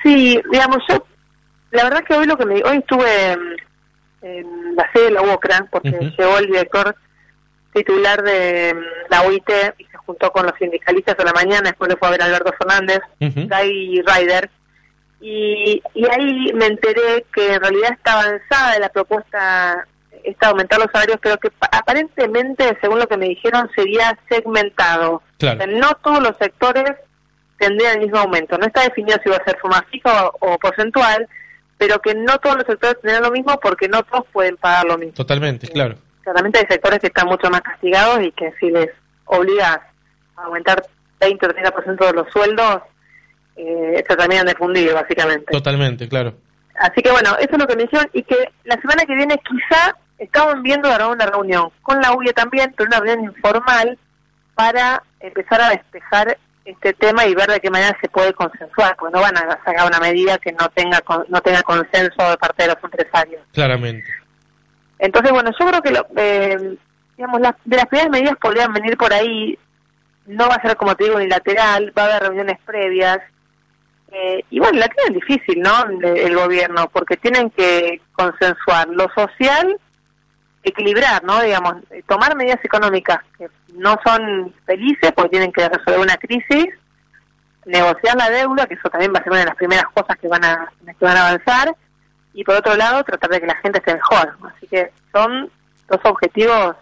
[0.07, 1.05] Sí, digamos, yo,
[1.73, 3.41] la verdad que hoy lo que me, hoy estuve en,
[4.23, 6.95] en la sede de la UOCRA, porque llegó el director
[7.75, 11.91] titular de mm, la OIT y se juntó con los sindicalistas a la mañana, después
[11.91, 13.49] le fue a ver a Alberto Fernández, Ujú.
[13.49, 14.51] Guy Ryder,
[15.21, 19.87] y, y ahí me enteré que en realidad está avanzada la propuesta,
[20.23, 25.23] está aumentar los salarios, pero que pa- aparentemente, según lo que me dijeron, sería segmentado.
[25.39, 25.59] Claro.
[25.59, 26.93] O sea, no todos los sectores
[27.59, 28.59] tendrían el mismo aumento.
[28.59, 31.29] No está definido si va a ser forma fija o, o porcentual,
[31.79, 34.99] pero que no todos los sectores tendrán lo mismo porque no todos pueden pagar lo
[34.99, 35.15] mismo.
[35.15, 35.97] Totalmente, claro.
[36.23, 38.91] Claramente hay sectores que están mucho más castigados y que si les
[39.27, 39.79] obligas
[40.37, 40.83] a aumentar
[41.21, 42.83] 20 o 30% de los sueldos,
[43.57, 45.53] eh, se terminan de fundir, básicamente.
[45.53, 46.35] Totalmente, claro.
[46.79, 49.41] Así que bueno, eso es lo que me dijeron y que la semana que viene
[49.49, 53.99] quizá estaban viendo dar una reunión con la UIA también, pero una reunión informal
[54.55, 59.15] para empezar a despejar este tema y ver de qué manera se puede consensuar, porque
[59.15, 62.75] no van a sacar una medida que no tenga no tenga consenso de parte de
[62.75, 63.43] los empresarios.
[63.53, 64.09] Claramente.
[64.99, 66.77] Entonces, bueno, yo creo que lo, eh,
[67.17, 69.59] digamos, las, de las primeras medidas podrían venir por ahí,
[70.27, 73.19] no va a ser como te digo unilateral, va a haber reuniones previas,
[74.13, 75.85] eh, y bueno, la tienen difícil, ¿no?
[75.85, 79.79] El, el gobierno, porque tienen que consensuar lo social,
[80.71, 81.41] equilibrar, ¿no?
[81.43, 86.67] Digamos, eh, tomar medidas económicas que no son felices porque tienen que resolver una crisis,
[87.65, 90.29] negociar la deuda, que eso también va a ser una de las primeras cosas que
[90.29, 91.75] van a, que van a avanzar,
[92.35, 94.37] y por otro lado tratar de que la gente esté mejor.
[94.55, 95.51] Así que son
[95.89, 96.77] dos objetivos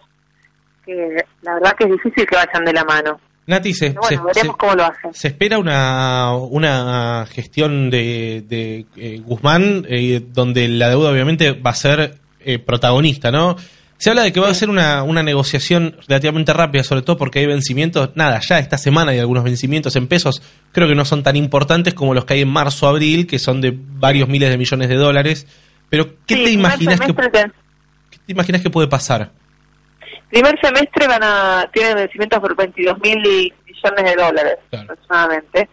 [0.85, 3.19] que la verdad que es difícil que vayan de la mano.
[3.47, 5.13] Nati, se, bueno, se- veremos se- cómo lo hacen.
[5.13, 11.69] se espera una, una gestión de, de, eh, Guzmán eh, donde la deuda obviamente va
[11.71, 12.15] a ser
[12.45, 13.55] eh, protagonista, ¿no?
[13.97, 17.39] Se habla de que va a ser una, una negociación relativamente rápida, sobre todo porque
[17.39, 20.41] hay vencimientos, nada, ya esta semana hay algunos vencimientos en pesos,
[20.73, 23.61] creo que no son tan importantes como los que hay en marzo, abril, que son
[23.61, 25.47] de varios miles de millones de dólares.
[25.89, 27.51] Pero, ¿qué Sí, te imaginas que, semestre te-
[28.25, 29.31] te imaginas que puede pasar?
[30.29, 34.83] Primer semestre van a tienen vencimientos por 22 mil millones de dólares Claro.
[34.91, 35.69] aproximadamente.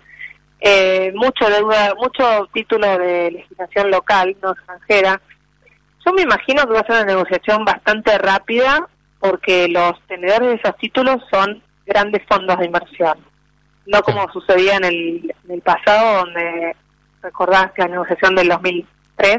[0.60, 5.20] Eh, mucho deuda, mucho título de legislación local, no extranjera.
[6.04, 8.88] Yo me imagino que va a ser una negociación bastante rápida
[9.20, 13.18] porque los tenedores de esos títulos son grandes fondos de inversión.
[13.86, 16.76] No como sucedía en el, en el pasado, donde
[17.22, 19.38] recordás la negociación del 2003,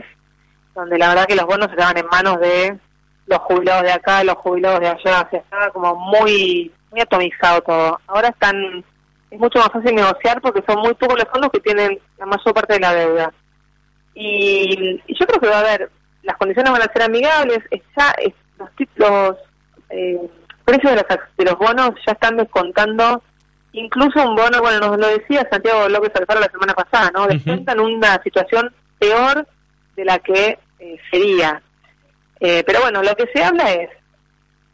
[0.73, 2.78] donde la verdad que los bonos estaban en manos de
[3.26, 7.62] los jubilados de acá, los jubilados de allá, o sea, estaba como muy, muy atomizado
[7.62, 7.99] todo.
[8.08, 8.84] Ahora están,
[9.32, 12.54] es mucho más fácil negociar porque son muy pocos los fondos que tienen la mayor
[12.54, 13.34] parte de la deuda.
[14.15, 15.89] Y, y yo creo que va a haber,
[16.23, 17.59] las condiciones van a ser amigables,
[17.95, 19.38] ya es- los, los
[19.89, 20.19] eh,
[20.65, 23.21] precios de los, de los bonos ya están descontando
[23.73, 27.25] incluso un bono, bueno, nos lo decía Santiago López Alfaro la semana pasada, ¿no?
[27.27, 29.47] Descuentan una situación peor
[29.95, 31.62] de la que eh, sería.
[32.39, 33.89] Eh, pero bueno, lo que se habla es,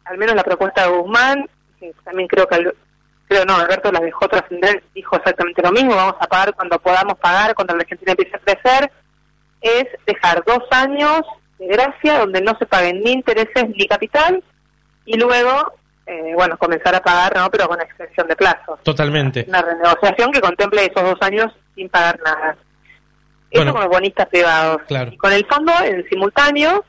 [0.04, 2.74] al menos la propuesta de Guzmán, que también creo que, Al-
[3.26, 7.14] creo no, Alberto la dejó trascender, dijo exactamente lo mismo, vamos a pagar cuando podamos
[7.18, 8.92] pagar, cuando la Argentina empiece a crecer,
[9.62, 11.22] es dejar dos años
[11.60, 14.42] de gracia donde no se paguen ni intereses ni capital
[15.04, 15.74] y luego,
[16.06, 17.48] eh, bueno, comenzar a pagar, ¿no?
[17.50, 18.78] Pero con extensión de plazo.
[18.82, 19.44] Totalmente.
[19.46, 22.56] Una renegociación que contemple esos dos años sin pagar nada.
[23.50, 23.72] Eso Bueno.
[23.72, 24.82] con los bonistas privados.
[24.88, 25.10] Claro.
[25.12, 26.84] Y con el fondo, en simultáneo,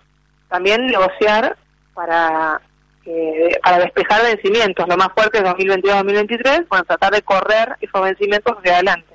[0.50, 1.58] también negociar
[1.94, 2.62] para
[3.04, 4.88] que- para despejar vencimientos.
[4.88, 9.11] Lo más fuerte es 2022-2023, bueno, tratar de correr esos vencimientos hacia adelante.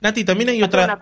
[0.00, 0.98] Nati, también hay una otra,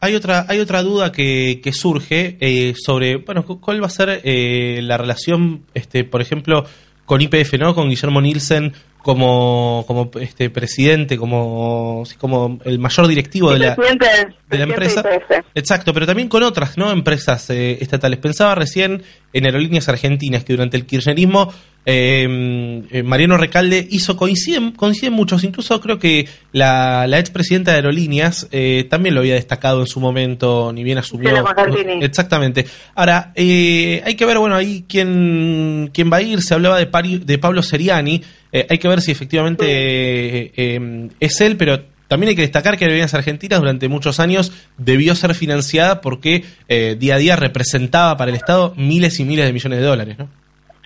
[0.00, 3.90] hay otra, hay otra duda que, que surge eh, sobre, bueno, cu- cuál va a
[3.90, 6.64] ser eh, la relación, este, por ejemplo,
[7.04, 7.74] con IPF, ¿no?
[7.74, 14.58] Con Guillermo Nielsen como, como este presidente, como, como el mayor directivo de la, de
[14.58, 15.00] la empresa.
[15.00, 15.46] IPF.
[15.54, 16.90] Exacto, pero también con otras ¿no?
[16.90, 18.18] empresas eh, estatales.
[18.18, 21.52] Pensaba recién en Aerolíneas Argentinas, que durante el kirchnerismo
[21.86, 27.78] eh, eh, Mariano Recalde hizo, coinciden, coinciden muchos, incluso creo que la, la expresidenta de
[27.78, 31.30] Aerolíneas eh, también lo había destacado en su momento, ni bien asumió.
[31.42, 32.04] Constantini.
[32.04, 32.66] Exactamente.
[32.94, 36.90] Ahora, eh, hay que ver, bueno, ahí quién, quién va a ir, se hablaba de,
[36.90, 41.82] Pari- de Pablo Seriani, eh, hay que ver si efectivamente eh, eh, es él, pero
[42.08, 46.96] también hay que destacar que Aerolíneas Argentinas durante muchos años debió ser financiada porque eh,
[46.98, 50.28] día a día representaba para el Estado miles y miles de millones de dólares, ¿no?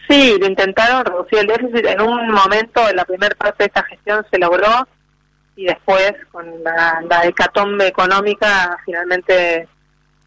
[0.08, 1.86] Sí, lo intentaron reducir el déficit.
[1.86, 4.86] En un momento, en la primera parte de esta gestión se logró
[5.56, 9.68] y después, con la, la hecatombe económica, finalmente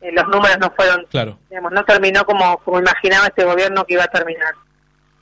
[0.02, 1.38] eh, los números no fueron, Claro.
[1.50, 4.54] digamos, no terminó como, como imaginaba este gobierno que iba a terminar.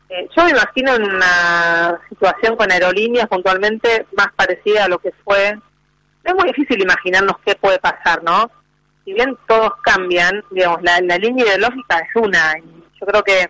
[0.09, 5.11] Eh, yo me imagino en una situación con aerolíneas puntualmente más parecida a lo que
[5.23, 5.57] fue.
[6.23, 8.49] Es muy difícil imaginarnos qué puede pasar, ¿no?
[9.03, 12.53] Si bien todos cambian, digamos, la, la línea ideológica es una.
[12.59, 13.49] Y yo creo que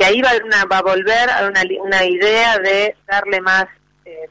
[0.00, 3.66] que ahí va una, va a volver a una, una idea de darle más
[4.06, 4.30] eh,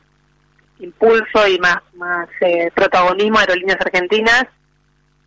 [0.79, 4.45] impulso y más, más eh, protagonismo a aerolíneas argentinas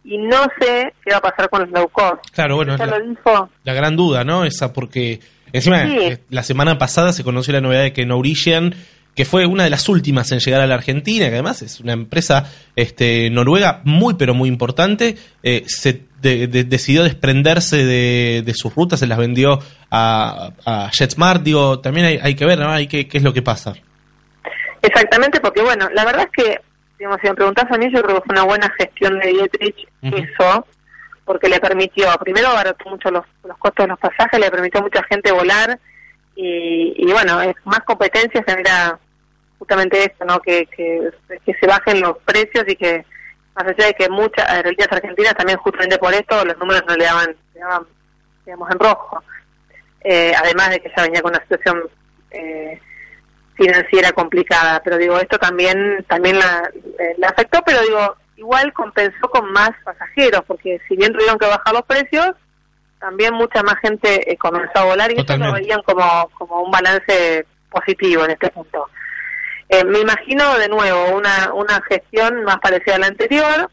[0.03, 2.25] y no sé qué va a pasar con los low cost.
[2.35, 4.45] Claro, bueno, Ya la, lo dijo, la gran duda, ¿no?
[4.45, 5.21] Esa porque
[5.53, 5.97] encima Sí.
[6.01, 8.75] eh, la semana pasada se conoció la novedad de que Norwegian
[9.15, 11.93] que fue una de las últimas en llegar a la Argentina, que además es una
[11.93, 18.55] empresa este, noruega muy pero muy importante, eh, se de- de- decidió desprenderse de, de
[18.55, 19.59] sus rutas, se las vendió
[19.91, 22.71] a, a JetSmart, digo, también hay, hay que ver, ¿no?
[22.71, 23.75] Hay que, qué es lo que pasa.
[24.81, 26.61] exactamente, porque bueno, la verdad es que,
[26.99, 29.89] digamos, si me preguntas a mí, yo creo que fue una buena gestión de Dietrich
[30.03, 30.67] eso,
[31.25, 34.85] porque le permitió, primero abarató mucho los, los costos de los pasajes, le permitió a
[34.85, 35.79] mucha gente volar
[36.43, 38.99] y, y bueno, es más competencia genera
[39.59, 40.41] justamente esto, ¿no?
[40.41, 41.13] Que, que,
[41.61, 43.05] se bajen los precios y que,
[43.55, 47.05] más allá de que muchas aerolíneas argentinas también justamente por esto los números no le
[47.05, 47.87] daban, le daban
[48.45, 49.23] digamos, en rojo.
[50.03, 51.81] Eh, además de que ya venía con una situación
[52.33, 52.81] eh,
[53.55, 59.29] financiera complicada, pero digo, esto también también la, eh, la afectó, pero digo, igual compensó
[59.31, 62.33] con más pasajeros, porque si bien tuvieron que bajar los precios,
[63.03, 66.71] también mucha más gente eh, comenzó a volar y esto lo veían como, como un
[66.71, 68.89] balance positivo en este punto.
[69.69, 73.69] Eh, me imagino de nuevo una, una gestión más parecida a la anterior,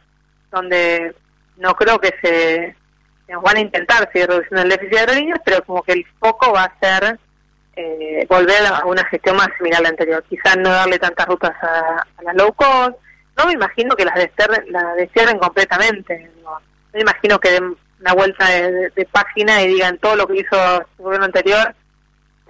[0.51, 1.13] donde
[1.57, 2.75] no creo que se
[3.27, 6.51] digamos, van a intentar seguir reduciendo el déficit de aerolíneas, pero como que el foco
[6.51, 7.19] va a ser
[7.75, 10.23] eh, volver a una gestión más similar a la anterior.
[10.27, 12.97] Quizás no darle tantas rutas a, a las low cost.
[13.37, 16.31] No me imagino que las desterren, las destierren completamente.
[16.43, 16.59] No, No
[16.93, 21.03] me imagino que den una vuelta de, página y digan todo lo que hizo el
[21.03, 21.75] gobierno anterior,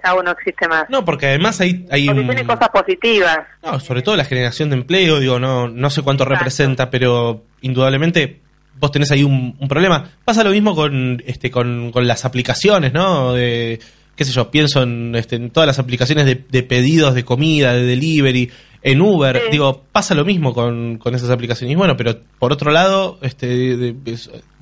[0.02, 0.88] chao, no existe más.
[0.88, 2.26] No, porque además hay, hay Porque un...
[2.26, 3.38] tiene cosas positivas.
[3.62, 6.38] No, sobre todo la generación de empleo, digo, no, no sé cuánto Exacto.
[6.38, 8.40] representa, pero indudablemente
[8.78, 10.10] vos tenés ahí un, un problema.
[10.24, 13.34] Pasa lo mismo con, este, con, con las aplicaciones, ¿no?
[13.34, 13.78] De,
[14.16, 17.72] qué sé yo, pienso en, este, en todas las aplicaciones de, de pedidos de comida,
[17.72, 18.50] de delivery,
[18.82, 19.50] en Uber, Sí.
[19.52, 21.72] digo, pasa lo mismo con, con esas aplicaciones.
[21.72, 23.94] Y bueno, pero por otro lado, este, de-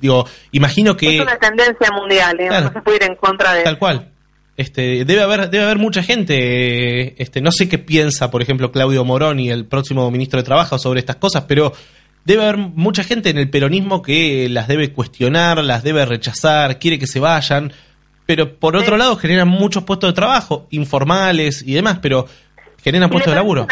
[0.01, 1.15] digo, imagino que...
[1.17, 2.47] Es una tendencia mundial, ¿eh?
[2.47, 2.65] Claro.
[2.67, 4.09] no se puede ir en contra de Tal cual.
[4.57, 9.05] Este, debe haber, debe haber mucha gente, este, no sé qué piensa, por ejemplo, Claudio
[9.05, 11.71] Moroni, el próximo ministro de Trabajo, sobre estas cosas, pero
[12.25, 16.99] debe haber mucha gente en el peronismo que las debe cuestionar, las debe rechazar, quiere
[16.99, 17.71] que se vayan,
[18.25, 18.99] pero por otro Sí.
[18.99, 22.27] lado generan muchos puestos de trabajo, informales y demás, pero
[22.83, 23.67] generan puestos de laburo.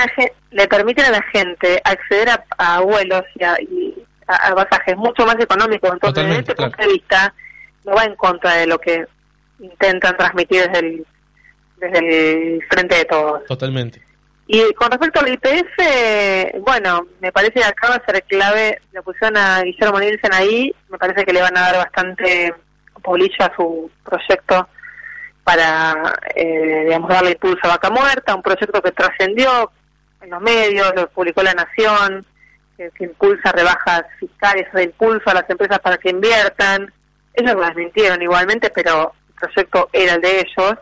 [0.52, 3.94] le permiten a la gente acceder a, a vuelos y a, y
[4.28, 5.92] a- a pasajes mucho más económicos.
[5.94, 6.72] Entonces, Totalmente, desde este claro.
[6.72, 7.34] punto de vista,
[7.86, 9.06] no va en contra de lo que
[9.60, 11.06] intentan transmitir desde el,
[11.78, 11.98] desde
[12.56, 13.46] el frente de todos.
[13.46, 14.02] Totalmente.
[14.50, 19.02] Y con respecto al IPF, bueno, me parece que acá va a ser clave, le
[19.02, 22.54] pusieron a Guillermo Nielsen ahí, me parece que le van a dar bastante
[23.04, 24.68] polillo a su proyecto
[25.48, 29.72] para, eh, digamos, darle impulso a Vaca Muerta, un proyecto que trascendió
[30.20, 32.26] en los medios, lo publicó La Nación,
[32.76, 36.92] que, que impulsa rebajas fiscales o de impulso a las empresas para que inviertan.
[37.34, 40.74] Ellos lo desmintieron igualmente, pero el proyecto era el de ellos,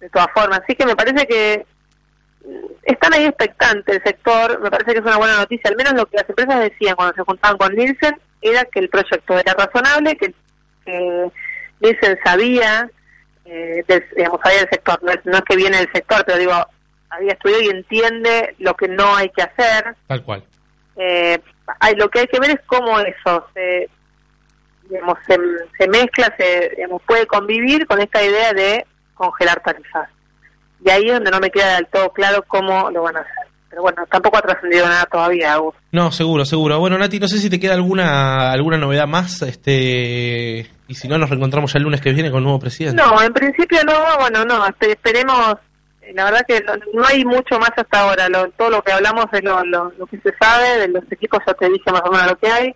[0.00, 0.62] de todas formas.
[0.64, 1.66] Así que me parece que
[2.84, 6.06] están ahí expectantes el sector, me parece que es una buena noticia, al menos lo
[6.06, 10.16] que las empresas decían cuando se juntaban con Nielsen era que el proyecto era razonable,
[10.16, 10.32] que,
[10.86, 11.30] que
[11.80, 12.90] Nielsen sabía,
[13.50, 16.38] eh, del, digamos, sabía del sector, no es, no es que viene del sector, pero
[16.38, 16.52] digo,
[17.08, 19.96] había estudiado y entiende lo que no hay que hacer.
[20.06, 20.44] Tal cual.
[20.96, 21.38] Eh,
[21.80, 23.88] hay, lo que hay que ver es cómo eso se,
[24.90, 25.38] digamos, se,
[25.78, 30.10] se mezcla, se digamos, puede convivir con esta idea de congelar tarifas.
[30.84, 33.48] Y ahí es donde no me queda del todo claro cómo lo van a hacer.
[33.70, 35.74] Pero bueno, tampoco ha trascendido nada todavía, Agus.
[35.92, 36.78] No, seguro, seguro.
[36.78, 41.16] Bueno, Nati, no sé si te queda alguna alguna novedad más, este y si no
[41.18, 43.00] nos reencontramos ya el lunes que viene con el nuevo presidente.
[43.00, 45.56] No, en principio no, bueno, no, espe- esperemos,
[46.02, 48.92] eh, la verdad que no, no hay mucho más hasta ahora, lo- todo lo que
[48.92, 52.02] hablamos es lo, lo, lo que se sabe, de los equipos ya te dije más
[52.04, 52.74] o menos lo que hay,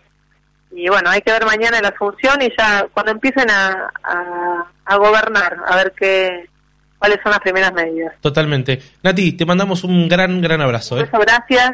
[0.75, 4.97] y bueno, hay que ver mañana la función y ya cuando empiecen a, a, a
[4.97, 6.49] gobernar, a ver qué
[6.99, 8.15] cuáles son las primeras medidas.
[8.21, 8.81] Totalmente.
[9.03, 10.95] Nati, te mandamos un gran, gran abrazo.
[10.95, 11.05] Un ¿eh?
[11.05, 11.73] beso, gracias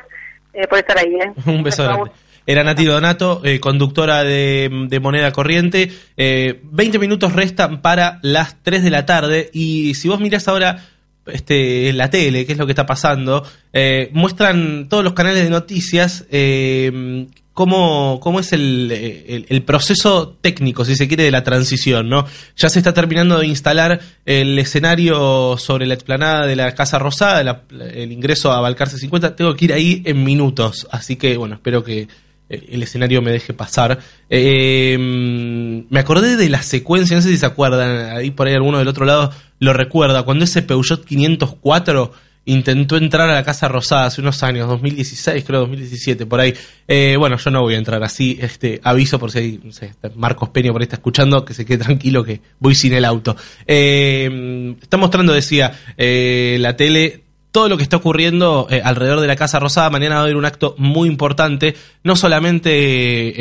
[0.55, 1.15] eh, por estar ahí.
[1.15, 1.33] ¿eh?
[1.47, 2.11] Un beso grande.
[2.49, 5.93] Era Nati Donato, eh, conductora de, Moneda Corriente.
[6.17, 9.51] Eh, 20 minutos restan para las 3 de la tarde.
[9.53, 10.83] Y si vos mirás ahora
[11.27, 13.45] este, la tele, qué es lo que está pasando,
[13.75, 20.97] eh, muestran todos los canales de noticias eh, cómo, cómo es el, proceso técnico, si
[20.97, 22.09] se quiere, de la transición.
[22.09, 22.25] ¿no?
[22.57, 27.65] Ya se está terminando de instalar el escenario sobre la explanada de la Casa Rosada,
[27.79, 29.37] el ingreso a Balcarce 50.
[29.37, 32.09] Tengo que ir ahí en minutos, así que bueno, espero que
[32.49, 33.99] el escenario me deje pasar.
[34.31, 38.79] Eh, me acordé de la secuencia, no sé si se acuerdan, ahí por ahí alguno
[38.79, 42.13] del otro lado lo recuerda, cuando ese Peugeot 504
[42.45, 46.55] intentó entrar a la Casa Rosada hace unos años, 2016, creo 2017, por ahí.
[46.87, 50.49] Eh, bueno, yo no voy a entrar así, este aviso por si hay, sé, Marcos
[50.49, 53.37] Peña por ahí está escuchando, que se quede tranquilo que voy sin el auto.
[53.67, 57.28] Eh, está mostrando, decía, la tele
[57.59, 59.91] todo lo que está ocurriendo eh, alrededor de la Casa Rosada.
[59.91, 62.71] Mañana va a haber un acto muy importante, no solamente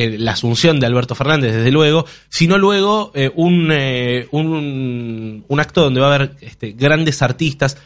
[0.06, 5.60] eh, la asunción de Alberto Fernández, desde luego, sino luego eh, un, eh, un, un
[5.60, 7.78] acto donde va a haber este, grandes artistas.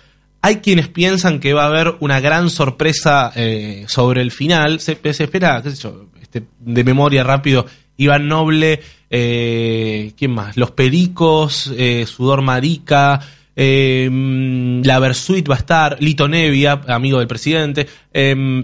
[0.41, 4.79] Hay quienes piensan que va a haber una gran sorpresa eh, sobre el final.
[4.79, 7.65] Se, se espera, qué sé yo, este, de memoria rápido,
[7.97, 8.79] Iván Noble,
[9.09, 10.55] eh, ¿quién más?
[10.55, 13.19] Los Pericos, eh, Sudor Marica,
[13.55, 14.09] eh,
[14.83, 17.87] la Versuit va a estar, Lito Nevia, amigo del presidente.
[18.13, 18.63] eh,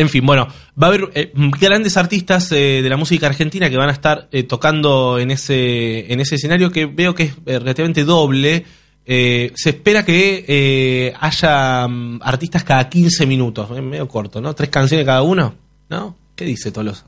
[0.00, 0.48] en fin, bueno,
[0.82, 4.28] va a haber eh, grandes artistas eh, de la música argentina que van a estar
[4.32, 8.64] eh, tocando en ese, en ese escenario que veo que es relativamente doble.
[9.04, 14.54] Se espera que haya mm, artistas cada 15 minutos, medio corto, ¿no?
[14.54, 15.54] Tres canciones cada uno,
[15.88, 16.16] ¿no?
[16.36, 17.06] ¿Qué dice Tolosa?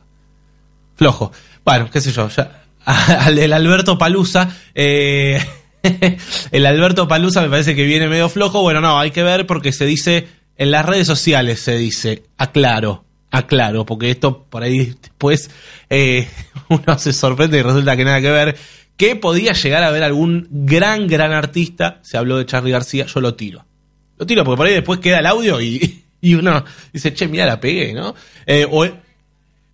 [0.97, 1.31] Flojo.
[1.65, 2.65] Bueno, qué sé yo, ya.
[2.85, 4.55] Al Alberto Palusa.
[6.53, 8.63] el Alberto Palusa me parece que viene medio flojo.
[8.63, 10.29] Bueno, no, hay que ver porque se dice.
[10.57, 15.51] En las redes sociales se dice, aclaro, aclaro, porque esto por ahí después
[15.89, 16.29] eh,
[16.69, 18.57] uno se sorprende y resulta que nada que ver.
[18.97, 22.01] Que podía llegar a ver algún gran, gran artista.
[22.03, 23.65] Se habló de Charlie García, yo lo tiro.
[24.19, 27.47] Lo tiro porque por ahí después queda el audio y, y uno dice, che, mira,
[27.47, 28.15] la pegué, ¿no?
[28.47, 28.87] Eh, o,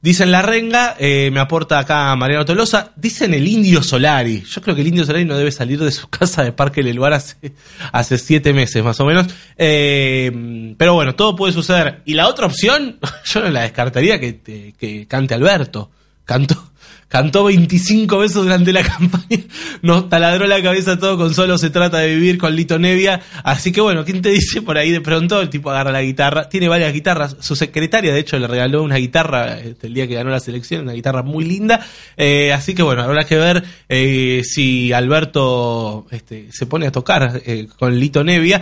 [0.09, 2.93] Dicen La Renga, eh, me aporta acá Mariano Tolosa.
[2.97, 4.43] Dicen el Indio Solari.
[4.43, 6.97] Yo creo que el Indio Solari no debe salir de su casa de Parque del
[6.97, 7.53] Lugar hace,
[7.93, 9.27] hace siete meses más o menos.
[9.59, 12.01] Eh, pero bueno, todo puede suceder.
[12.07, 15.91] Y la otra opción, yo no la descartaría que, que cante Alberto.
[16.25, 16.68] cantó
[17.09, 19.43] cantó 25 veces durante la campaña,
[19.83, 23.73] nos taladró la cabeza todo con solo se trata de vivir con Lito Nevia, así
[23.73, 25.41] que bueno, ¿quién te dice por ahí de pronto?
[25.41, 28.97] El tipo agarra la guitarra, tiene varias guitarras, su secretaria de hecho le regaló una
[28.97, 31.85] guitarra este, el día que ganó la selección, una guitarra muy linda,
[32.17, 37.43] eh, así que bueno, habrá que ver eh, si Alberto este, se pone a tocar
[37.47, 38.61] eh, con Lito Nevia,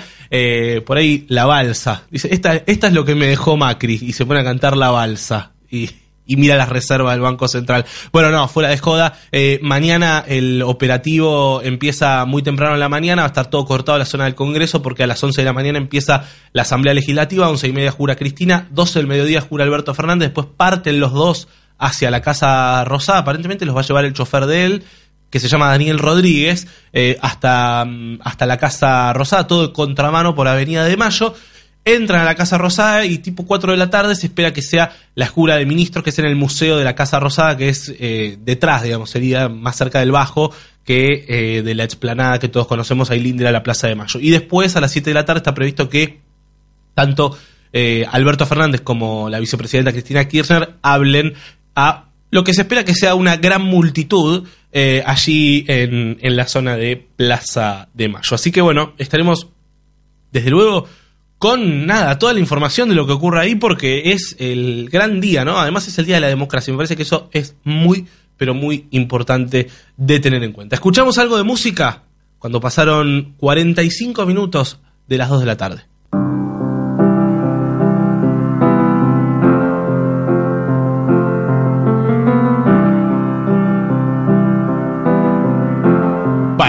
[0.84, 4.24] por ahí la balsa, dice, esta, esta es lo que me dejó Macri, y se
[4.24, 5.90] pone a cantar la balsa, y
[6.27, 7.87] y mira las reservas del Banco Central.
[8.12, 9.18] Bueno, no, fuera de joda.
[9.33, 13.99] Eh, mañana el operativo empieza muy temprano en la mañana, va a estar todo cortado
[13.99, 17.49] la zona del Congreso porque a las 11 de la mañana empieza la Asamblea Legislativa,
[17.49, 21.49] 11 y media jura Cristina, 12 del mediodía jura Alberto Fernández, después parten los dos
[21.79, 24.85] hacia la Casa Rosada, aparentemente los va a llevar el chofer de él
[25.31, 30.35] que se llama Daniel Rodríguez, eh, hasta, mm, hasta la Casa Rosada, todo de contramano
[30.35, 31.35] por Avenida de Mayo
[31.87, 34.95] entran a la Casa Rosada y tipo 4 de la tarde se espera que sea
[35.14, 37.95] la jura de ministros, que es en el Museo de la Casa Rosada, que es
[38.01, 40.53] eh, detrás, digamos, sería más cerca del Bajo
[40.84, 44.18] que eh, de la explanada que todos conocemos, ahí linda la Plaza de Mayo.
[44.20, 46.18] Y después, a las 7 de la tarde, está previsto que
[46.95, 47.39] tanto
[47.72, 51.34] eh, Alberto Fernández como la vicepresidenta Cristina Kirchner hablen
[51.76, 54.47] a lo que se espera que sea una gran multitud
[55.07, 58.34] allí en, en la zona de Plaza de Mayo.
[58.34, 59.47] Así que bueno, estaremos
[60.32, 60.87] desde luego
[61.47, 65.44] con nada, toda la información de lo que ocurre ahí porque es el gran día,
[65.44, 65.59] ¿no?
[65.59, 66.72] Además es el Día de la Democracia.
[66.72, 68.05] Me parece que eso es muy,
[68.36, 70.74] pero muy importante de tener en cuenta.
[70.74, 72.03] ¿Escuchamos algo de música?
[72.40, 75.82] Cuando pasaron 45 minutos de las 2 de la tarde.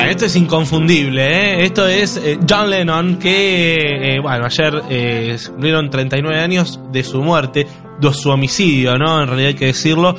[0.09, 1.65] Esto es inconfundible, ¿eh?
[1.65, 7.21] Esto es eh, John Lennon, que, eh, bueno, ayer eh, cumplieron 39 años de su
[7.21, 7.67] muerte,
[7.99, 9.21] de su homicidio, ¿no?
[9.21, 10.15] En realidad hay que decirlo,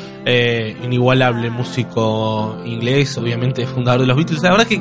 [0.84, 4.42] inigualable músico inglés, obviamente fundador de los Beatles.
[4.42, 4.80] La verdad que,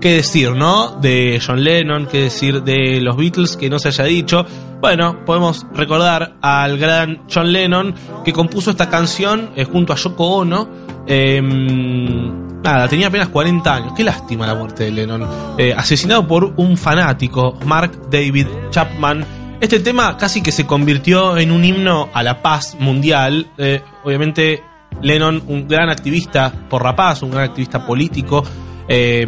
[0.00, 0.98] qué decir, ¿no?
[1.00, 4.46] De John Lennon, qué decir de los Beatles que no se haya dicho.
[4.80, 7.94] Bueno, podemos recordar al gran John Lennon
[8.24, 10.68] que compuso esta canción junto a Yoko Ono.
[11.06, 13.92] Em, Nada, tenía apenas 40 años.
[13.96, 15.26] Qué lástima la muerte de Lennon.
[15.56, 19.24] Eh, asesinado por un fanático, Mark David Chapman.
[19.60, 23.50] Este tema casi que se convirtió en un himno a la paz mundial.
[23.58, 24.62] Eh, obviamente,
[25.02, 28.44] Lennon, un gran activista por la paz, un gran activista político.
[28.88, 29.26] Eh,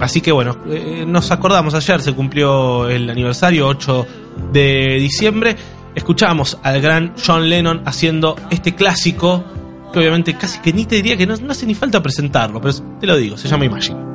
[0.00, 0.56] así que bueno,
[1.06, 4.06] nos acordamos ayer, se cumplió el aniversario 8
[4.52, 5.56] de diciembre.
[5.94, 9.44] Escuchamos al gran John Lennon haciendo este clásico
[9.92, 12.74] que obviamente casi que ni te diría que no, no hace ni falta presentarlo, pero
[13.00, 14.07] te lo digo, se llama Imagine.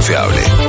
[0.00, 0.60] Confiable.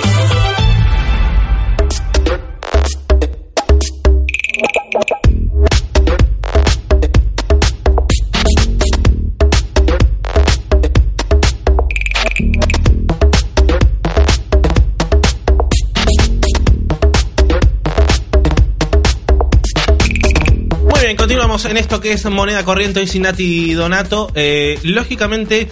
[21.18, 24.32] Continuamos en esto que es moneda corriente hoy sin Nati Donato.
[24.36, 25.70] Eh, lógicamente,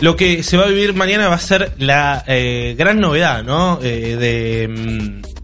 [0.00, 3.78] lo que se va a vivir mañana va a ser la eh, gran novedad, ¿no?
[3.82, 4.68] Eh, de.
[4.68, 5.38] mm,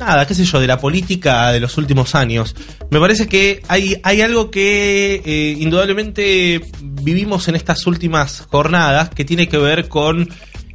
[0.00, 2.56] Nada, qué sé yo, de la política de los últimos años.
[2.90, 9.26] Me parece que hay, hay algo que eh, indudablemente vivimos en estas últimas jornadas que
[9.26, 10.30] tiene que ver con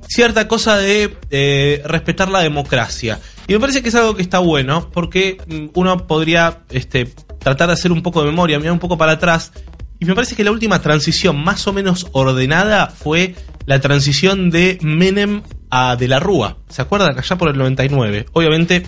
[0.07, 3.19] cierta cosa de eh, respetar la democracia.
[3.47, 7.05] Y me parece que es algo que está bueno, porque mm, uno podría este,
[7.39, 9.51] tratar de hacer un poco de memoria, mirar un poco para atrás.
[10.00, 13.36] Y me parece que la última transición más o menos ordenada fue
[13.66, 16.58] la transición de Menem a De la Rúa.
[16.70, 17.18] ¿Se acuerdan?
[17.18, 18.26] Allá por el 99.
[18.34, 18.86] Obviamente,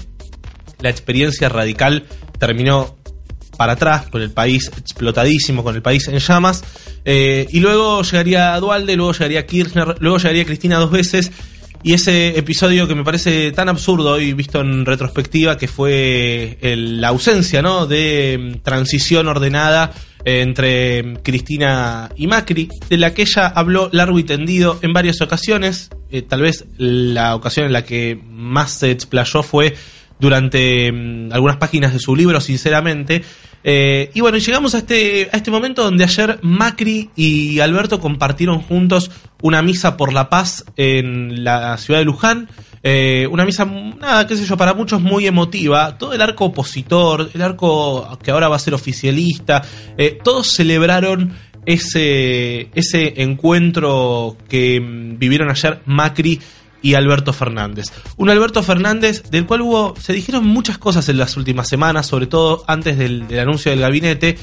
[0.80, 2.06] la experiencia radical
[2.38, 2.98] terminó
[3.58, 6.64] para atrás, con el país explotadísimo, con el país en llamas.
[7.04, 11.32] Eh, y luego llegaría Dualde, luego llegaría Kirchner, luego llegaría Cristina dos veces.
[11.84, 17.10] Y ese episodio que me parece tan absurdo hoy visto en retrospectiva, que fue la
[17.10, 17.86] ausencia ¿no?
[17.86, 19.94] de mm, transición ordenada
[20.28, 25.90] entre Cristina y Macri, de la que ella habló largo y tendido en varias ocasiones.
[26.12, 29.76] Eh, tal vez la ocasión en la que más se explayó fue
[30.20, 33.24] durante mm, algunas páginas de su libro, sinceramente.
[33.64, 38.60] Eh, y bueno, llegamos a este, a este momento donde ayer Macri y Alberto compartieron
[38.60, 39.10] juntos
[39.42, 42.50] una misa por la paz en la ciudad de Luján.
[42.90, 45.98] Eh, una misa, nada, qué sé yo, para muchos muy emotiva.
[45.98, 49.62] Todo el arco opositor, el arco que ahora va a ser oficialista,
[49.98, 51.34] eh, todos celebraron
[51.66, 56.40] ese, ese encuentro que mm, vivieron ayer Macri
[56.82, 57.88] y Alberto Fernández.
[58.16, 62.28] Un Alberto Fernández del cual hubo, se dijeron muchas cosas en las últimas semanas, sobre
[62.28, 64.38] todo antes del, del anuncio del gabinete.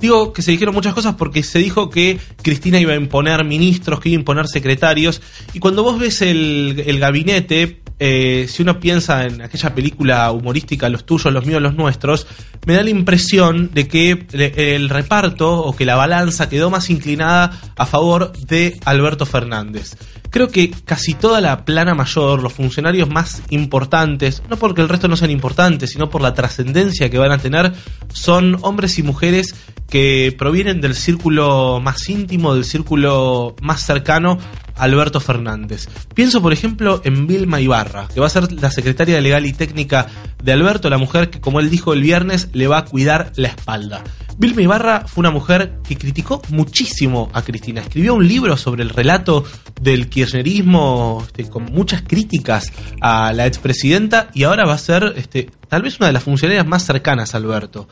[0.00, 4.00] Digo que se dijeron muchas cosas porque se dijo que Cristina iba a imponer ministros,
[4.00, 5.20] que iba a imponer secretarios.
[5.52, 10.88] Y cuando vos ves el, el gabinete, eh, si uno piensa en aquella película humorística,
[10.88, 12.26] los tuyos, los míos, los nuestros,
[12.66, 17.56] me da la impresión de que el reparto o que la balanza quedó más inclinada
[17.76, 19.96] a favor de Alberto Fernández.
[20.30, 25.06] Creo que casi toda la plana mayor, los funcionarios más importantes, no porque el resto
[25.06, 27.72] no sean importantes, sino por la trascendencia que van a tener,
[28.12, 29.54] son hombres y mujeres
[29.88, 34.38] que provienen del círculo más íntimo, del círculo más cercano
[34.76, 35.88] Alberto Fernández.
[36.14, 40.06] Pienso, por ejemplo, en Vilma Ibarra, que va a ser la secretaria legal y técnica
[40.42, 43.48] de Alberto, la mujer que, como él dijo el viernes, le va a cuidar la
[43.48, 44.02] espalda.
[44.38, 47.82] Vilma Ibarra fue una mujer que criticó muchísimo a Cristina.
[47.82, 49.44] Escribió un libro sobre el relato
[49.80, 55.50] del kirchnerismo este, con muchas críticas a la expresidenta y ahora va a ser este,
[55.68, 57.88] tal vez una de las funcionarias más cercanas a Alberto.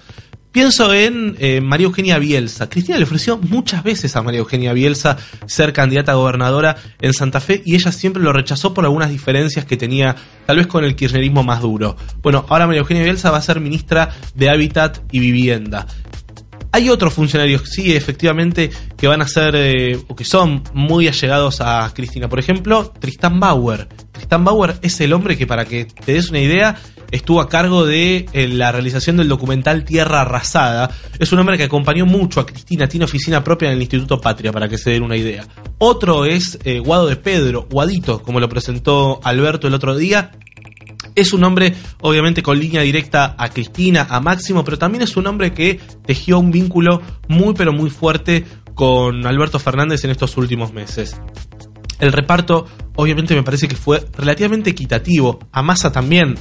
[0.52, 2.68] Pienso en eh, María Eugenia Bielsa.
[2.68, 7.40] Cristina le ofreció muchas veces a María Eugenia Bielsa ser candidata a gobernadora en Santa
[7.40, 10.96] Fe y ella siempre lo rechazó por algunas diferencias que tenía tal vez con el
[10.96, 11.96] kirchnerismo más duro.
[12.20, 15.86] Bueno, ahora María Eugenia Bielsa va a ser ministra de Hábitat y Vivienda.
[16.72, 21.60] Hay otros funcionarios, sí, efectivamente, que van a ser eh, o que son muy allegados
[21.60, 22.28] a Cristina.
[22.28, 23.88] Por ejemplo, Tristán Bauer.
[24.30, 26.76] Tristán Bauer es el hombre que, para que te des una idea,
[27.10, 30.88] estuvo a cargo de eh, la realización del documental Tierra Arrasada.
[31.18, 34.52] Es un hombre que acompañó mucho a Cristina, tiene oficina propia en el Instituto Patria,
[34.52, 35.48] para que se den una idea.
[35.78, 40.30] Otro es eh, Guado de Pedro, Guadito, como lo presentó Alberto el otro día,
[41.16, 45.26] es un hombre, obviamente, con línea directa a Cristina, a Máximo, pero también es un
[45.26, 48.44] hombre que tejió un vínculo muy, pero muy fuerte
[48.76, 51.20] con Alberto Fernández en estos últimos meses.
[52.00, 55.38] El reparto, obviamente, me parece que fue relativamente equitativo.
[55.52, 56.36] A Massa también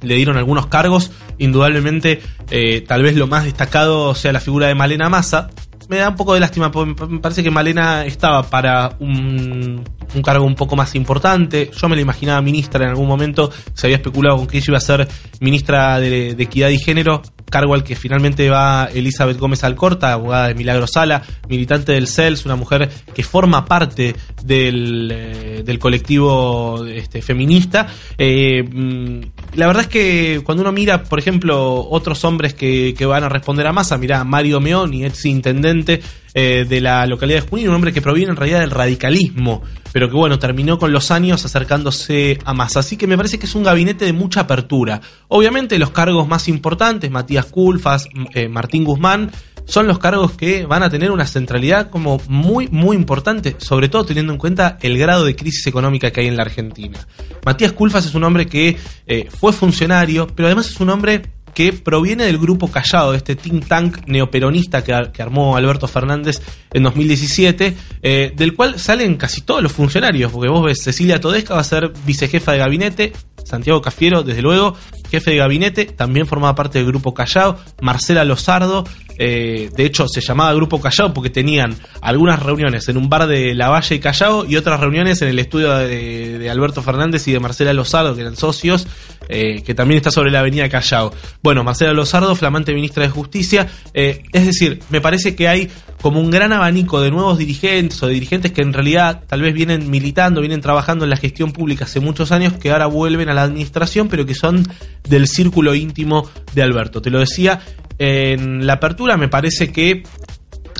[0.00, 1.10] le dieron algunos cargos.
[1.38, 2.20] Indudablemente,
[2.50, 5.50] eh, tal vez lo más destacado sea la figura de Malena Massa.
[5.88, 9.82] Me da un poco de lástima, porque me parece que Malena estaba para un,
[10.22, 11.70] cargo un poco más importante.
[11.74, 13.50] Yo me la imaginaba ministra en algún momento.
[13.72, 15.08] Se había especulado con que ella iba a ser
[15.40, 20.54] ministra de Equidad y Género, cargo al que finalmente va Elizabeth Gómez Alcorta, abogada de
[20.54, 27.22] Milagro Sala, militante del CELS, una mujer que forma parte del, eh, del colectivo este,
[27.22, 27.88] feminista.
[28.16, 33.06] Eh, mm, la verdad es que cuando uno mira, por ejemplo, otros hombres que, que
[33.06, 36.00] van a responder a masa, mira Mario Meoni, ex intendente
[36.40, 39.60] eh, de la localidad de Junín, un hombre que proviene en realidad del radicalismo,
[39.90, 42.78] pero que bueno, terminó con los años acercándose a Massa.
[42.78, 45.00] Así que me parece que es un gabinete de mucha apertura.
[45.26, 49.32] Obviamente los cargos más importantes, Matías Culfas, eh, Martín Guzmán,
[49.64, 54.06] son los cargos que van a tener una centralidad como muy, muy importante, sobre todo
[54.06, 57.00] teniendo en cuenta el grado de crisis económica que hay en la Argentina.
[57.44, 58.76] Matías Culfas es un hombre que
[59.08, 61.22] eh, fue funcionario, pero además es un hombre
[61.54, 64.92] que proviene del grupo Callado, este think tank neoperonista que,
[65.22, 66.40] armó Alberto Fernández
[66.72, 71.54] en 2017, eh, del cual salen casi todos los funcionarios, porque vos ves, Cecilia Todesca
[71.54, 73.12] va a ser vicejefa de gabinete,
[73.44, 74.76] Santiago Cafiero, desde luego,
[75.10, 78.84] jefe de gabinete, también formaba parte del grupo Callao, Marcela Lozardo,
[79.20, 83.52] eh, de hecho se llamaba Grupo Callao porque tenían algunas reuniones en un bar de
[83.52, 87.40] La Valle y Callao y otras reuniones en el estudio de, Alberto Fernández y de
[87.40, 88.86] Marcela Lozardo, que eran socios,
[89.28, 91.12] eh, que también está sobre la avenida Callao.
[91.42, 95.68] Bueno, Marcela Lozardo, flamante ministra de Justicia, eh, es decir, me parece que hay
[96.00, 99.52] como un gran abanico de nuevos dirigentes o de dirigentes que en realidad tal vez
[99.52, 103.34] vienen militando, vienen trabajando en la gestión pública hace muchos años, que ahora vuelven a
[103.34, 104.64] la administración, pero que son
[105.08, 107.02] del círculo íntimo de Alberto.
[107.02, 107.60] Te lo decía
[107.98, 110.04] en la apertura, me parece que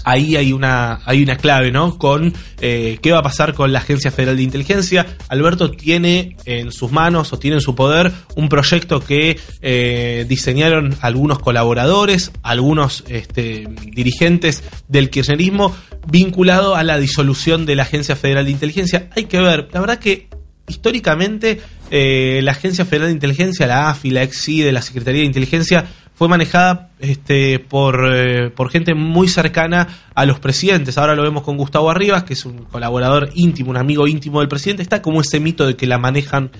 [0.05, 1.99] ahí hay una, hay una clave, ¿no?
[1.99, 5.07] Con eh, qué va a pasar con la Agencia Federal de Inteligencia.
[5.29, 10.97] Alberto tiene en sus manos o tiene en su poder un proyecto que eh, diseñaron
[11.01, 15.75] algunos colaboradores, algunos este, dirigentes del kirchnerismo
[16.07, 19.11] vinculado a la disolución de la Agencia Federal de Inteligencia.
[19.15, 20.29] Hay que ver, la verdad que
[20.69, 21.61] históricamente
[21.91, 25.87] eh, la Agencia Federal de Inteligencia, la AFI, la EXI de la Secretaría de Inteligencia,
[26.19, 30.99] fue manejada este, por, eh, por gente muy cercana a los presidentes.
[30.99, 34.49] Ahora lo vemos con Gustavo Arribas, que es un colaborador íntimo, un amigo íntimo del
[34.49, 34.83] presidente.
[34.83, 36.51] Está como ese mito de que la manejan,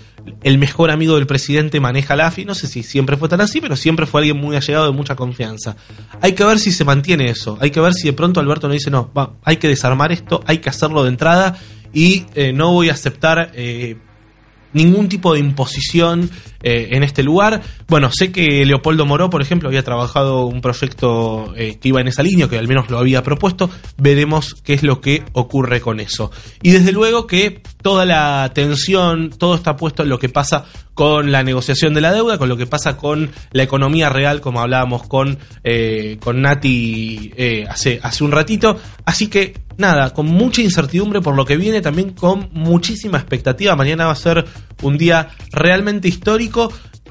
[0.45, 2.45] el mejor amigo del presidente maneja la AFI.
[2.45, 5.17] No sé si siempre fue tan así, pero siempre fue alguien muy allegado de mucha
[5.17, 5.75] confianza.
[6.21, 7.59] Hay que ver si se mantiene eso.
[7.61, 10.41] Hay que ver si de pronto Alberto no dice, no, va, hay que desarmar esto,
[10.47, 11.59] hay que hacerlo de entrada
[11.93, 13.53] y eh, no voy a aceptar...
[13.55, 13.97] Eh,
[14.73, 16.31] ningún tipo de imposición
[16.63, 17.63] eh, en este lugar.
[17.87, 22.09] Bueno, sé que Leopoldo Moró, por ejemplo, había trabajado un proyecto eh, que iba en
[22.09, 23.71] esa línea, que al menos lo había propuesto.
[23.97, 26.31] Veremos qué es lo que ocurre con eso.
[26.63, 31.31] Y desde luego que toda la atención, todo está puesto en lo que pasa con
[31.31, 35.07] la negociación de la deuda, con lo que pasa con la economía real, como hablábamos
[35.07, 37.33] con, eh, con Nati
[37.69, 38.77] hace, hace un ratito.
[39.05, 43.75] Así que nada, con mucha incertidumbre por lo que viene, también con muchísima expectativa.
[43.77, 44.45] Mañana va a ser
[44.83, 46.48] un día realmente histórico.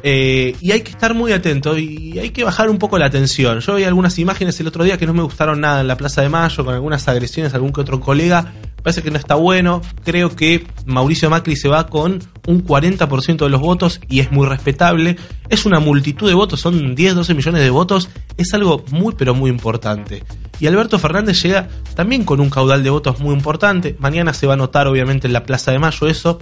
[0.04, 3.60] Eh, y hay que estar muy atento y hay que bajar un poco la tensión.
[3.60, 6.22] Yo vi algunas imágenes el otro día que no me gustaron nada en la Plaza
[6.22, 8.54] de Mayo, con algunas agresiones a algún que otro colega.
[8.84, 9.82] Parece que no está bueno.
[10.06, 14.48] Creo que Mauricio Macri se va con un 40% de los votos y es muy
[14.48, 15.18] respetable.
[15.50, 18.10] Es una multitud de votos, son 10, 12 millones de votos.
[18.38, 20.24] Es algo muy, pero muy importante.
[20.60, 23.96] Y Alberto Fernández llega también con un caudal de votos muy importante.
[24.00, 26.40] Mañana se va a notar, obviamente, en la Plaza de Mayo eso.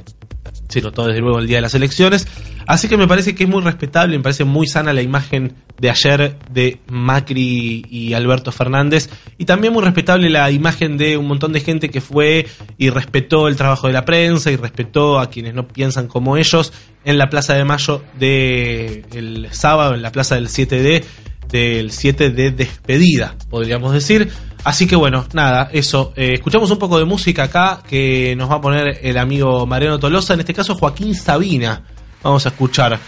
[0.68, 2.28] Se notó desde luego el día de las elecciones.
[2.68, 5.90] Así que me parece que es muy respetable, me parece muy sana la imagen de
[5.90, 9.10] ayer de Macri y Alberto Fernández.
[9.38, 12.48] Y también muy respetable la imagen de un montón de gente que fue
[12.78, 16.74] y respetó el trabajo de la prensa y respetó a quienes no piensan como ellos
[17.04, 21.04] en la Plaza de Mayo del sábado, en la Plaza del 7D,
[21.50, 24.32] del 7 de despedida, podríamos decir.
[24.66, 26.12] Así que bueno, nada, eso.
[26.16, 30.00] Eh, escuchamos un poco de música acá que nos va a poner el amigo Mariano
[30.00, 31.84] Tolosa, en este caso Joaquín Sabina.
[32.24, 33.00] Vamos a escuchar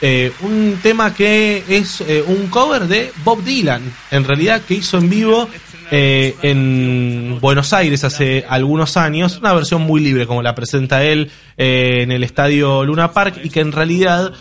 [0.00, 4.98] eh, un tema que es eh, un cover de Bob Dylan, en realidad que hizo
[4.98, 5.48] en vivo
[5.92, 12.10] en Buenos Aires hace algunos años, una versión muy libre como la presenta él en
[12.10, 14.32] el estadio Luna Park y que en realidad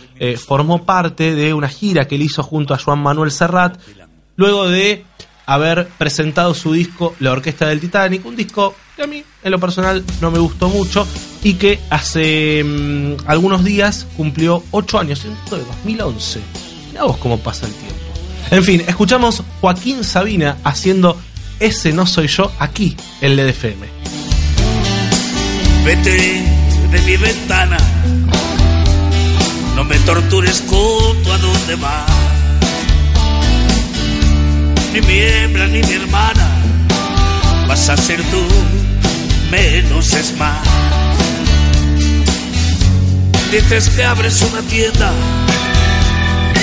[0.43, 3.77] formó parte de una gira que él hizo junto a Juan Manuel Serrat,
[4.35, 5.05] luego de
[5.45, 9.59] haber presentado su disco La Orquesta del Titanic, un disco que a mí en lo
[9.59, 11.07] personal no me gustó mucho
[11.43, 16.39] y que hace mm, algunos días cumplió 8 años, en de 2011.
[16.91, 17.95] Mira vos cómo pasa el tiempo.
[18.51, 21.17] En fin, escuchamos Joaquín Sabina haciendo
[21.59, 23.87] Ese no soy yo aquí en LDFM.
[25.85, 26.43] Vete
[26.91, 27.77] de mi ventana,
[29.75, 32.22] no me tortures junto a donde vas
[34.93, 36.47] ni mi hembra ni mi hermana.
[37.67, 38.43] Vas a ser tú,
[39.49, 40.61] menos es más.
[43.51, 45.11] Dices que abres una tienda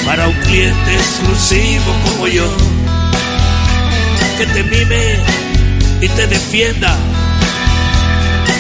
[0.07, 2.49] para un cliente exclusivo como yo.
[4.39, 5.19] Que te mime
[6.01, 6.97] y te defienda,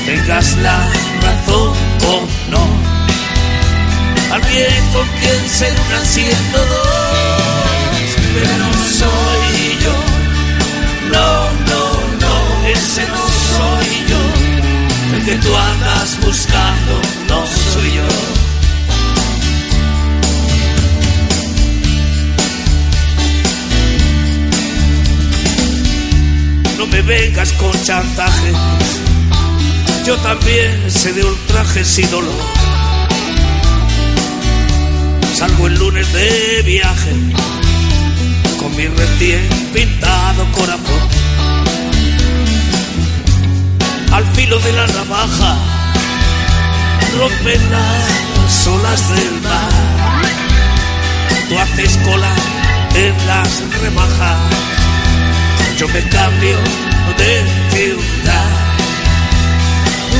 [0.04, 0.78] tengas la
[1.22, 1.74] razón
[2.06, 2.90] o no.
[4.34, 4.40] Al
[4.92, 6.04] con quien se unan
[6.52, 6.99] dos,
[30.05, 32.34] Yo también sé de ultrajes y dolor.
[35.34, 37.12] Salgo el lunes de viaje
[38.59, 41.09] con mi recién pintado corazón.
[44.12, 45.57] Al filo de la navaja
[47.18, 49.70] rompen las olas del mar.
[51.48, 52.34] Tú haces cola
[52.94, 54.38] en las remajas,
[55.78, 56.57] yo me cambio
[57.18, 58.59] de ciudad.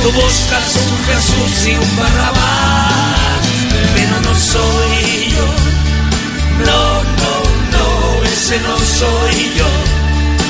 [0.03, 3.39] Tú buscas un Jesús y un Barrabás,
[3.93, 5.45] pero no soy yo.
[6.65, 7.33] No, no,
[7.71, 10.01] no, ese no soy yo.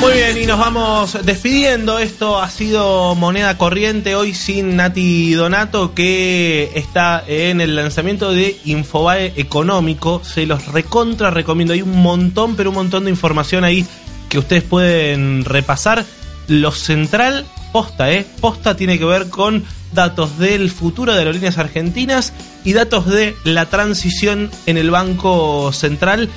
[0.02, 2.00] Muy bien, y nos vamos despidiendo.
[2.00, 8.60] Esto ha sido moneda corriente hoy sin Nati Donato, que está en el lanzamiento de
[8.66, 10.24] Infobae Económico.
[10.24, 11.74] Se los recontra recomiendo.
[11.74, 13.86] Hay un montón, pero un montón de información ahí
[14.28, 16.04] que ustedes pueden repasar.
[16.48, 18.26] Lo central, posta, ¿eh?
[18.40, 19.64] Posta tiene que ver con
[19.94, 26.30] datos del futuro de aerolíneas argentinas y datos de la transición en el Banco Central.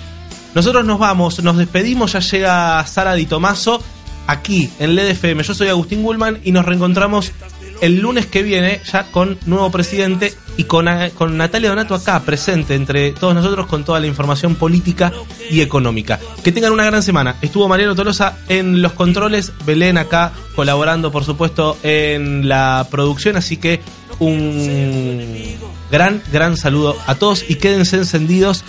[0.55, 3.83] Nosotros nos vamos, nos despedimos, ya llega Sara Di Tomaso
[4.27, 5.43] aquí en LED FM.
[5.43, 7.33] Yo soy Agustín Gullman y nos reencontramos
[7.85, 12.75] el lunes que viene ya con nuevo presidente y con, con Natalia Donato acá presente
[12.75, 15.13] entre todos nosotros con toda la información política
[15.51, 16.19] y económica.
[16.43, 17.37] Que tengan una gran semana.
[17.43, 23.59] Estuvo Mariano Tolosa en los controles, Belén acá colaborando por supuesto en la producción, así
[23.59, 23.81] que
[24.19, 25.57] un
[25.91, 28.65] gran, gran saludo a todos y quédense encendidos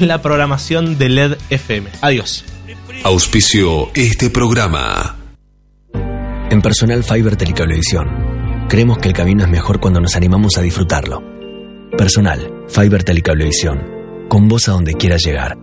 [0.00, 1.90] en la programación de LED FM.
[2.00, 2.44] Adiós.
[3.04, 5.22] Auspicio este programa.
[6.52, 8.21] En Personal Fiber Telecablevisión,
[8.72, 11.22] creemos que el camino es mejor cuando nos animamos a disfrutarlo.
[11.98, 13.82] Personal Fiber Telecablevisión,
[14.30, 15.58] con vos a donde quieras llegar.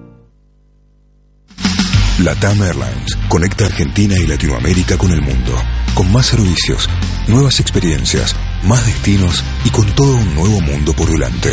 [2.20, 5.56] LATAM Airlines conecta Argentina y Latinoamérica con el mundo,
[5.96, 6.88] con más servicios,
[7.28, 8.36] nuevas experiencias,
[8.66, 11.50] más destinos y con todo un nuevo mundo por delante.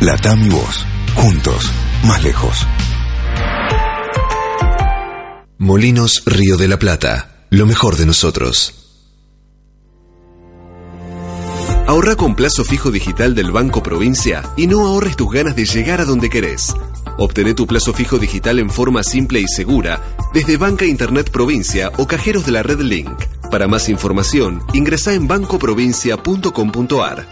[0.00, 1.68] LATAM y vos, juntos,
[2.04, 2.64] más lejos.
[5.58, 8.85] Molinos Río de la Plata, lo mejor de nosotros.
[11.86, 16.00] Ahorra con plazo fijo digital del Banco Provincia y no ahorres tus ganas de llegar
[16.00, 16.74] a donde querés.
[17.16, 20.02] Obtené tu plazo fijo digital en forma simple y segura
[20.34, 23.16] desde Banca Internet Provincia o cajeros de la red Link.
[23.52, 27.26] Para más información, ingresa en bancoprovincia.com.ar.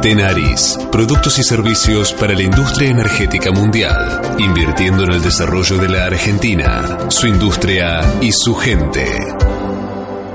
[0.00, 6.04] Tenaris, productos y servicios para la industria energética mundial, invirtiendo en el desarrollo de la
[6.04, 9.63] Argentina, su industria y su gente.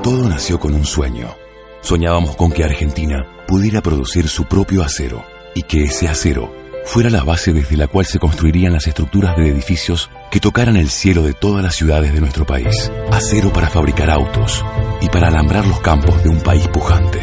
[0.03, 1.35] Todo nació con un sueño.
[1.81, 6.53] Soñábamos con que Argentina pudiera producir su propio acero y que ese acero
[6.85, 10.89] fuera la base desde la cual se construirían las estructuras de edificios que tocaran el
[10.89, 12.89] cielo de todas las ciudades de nuestro país.
[13.11, 14.63] Acero para fabricar autos
[15.01, 17.19] y para alambrar los campos de un país pujante.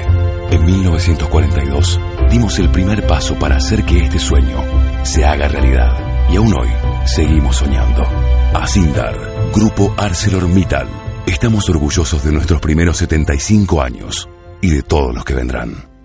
[0.51, 1.99] En 1942
[2.31, 4.63] dimos el primer paso para hacer que este sueño
[5.03, 6.29] se haga realidad.
[6.31, 6.69] Y aún hoy
[7.07, 8.07] seguimos soñando.
[8.53, 11.06] Asindar, Grupo ArcelorMittal.
[11.27, 14.29] Estamos orgullosos de nuestros primeros 75 años
[14.61, 15.96] y de todos los que vendrán.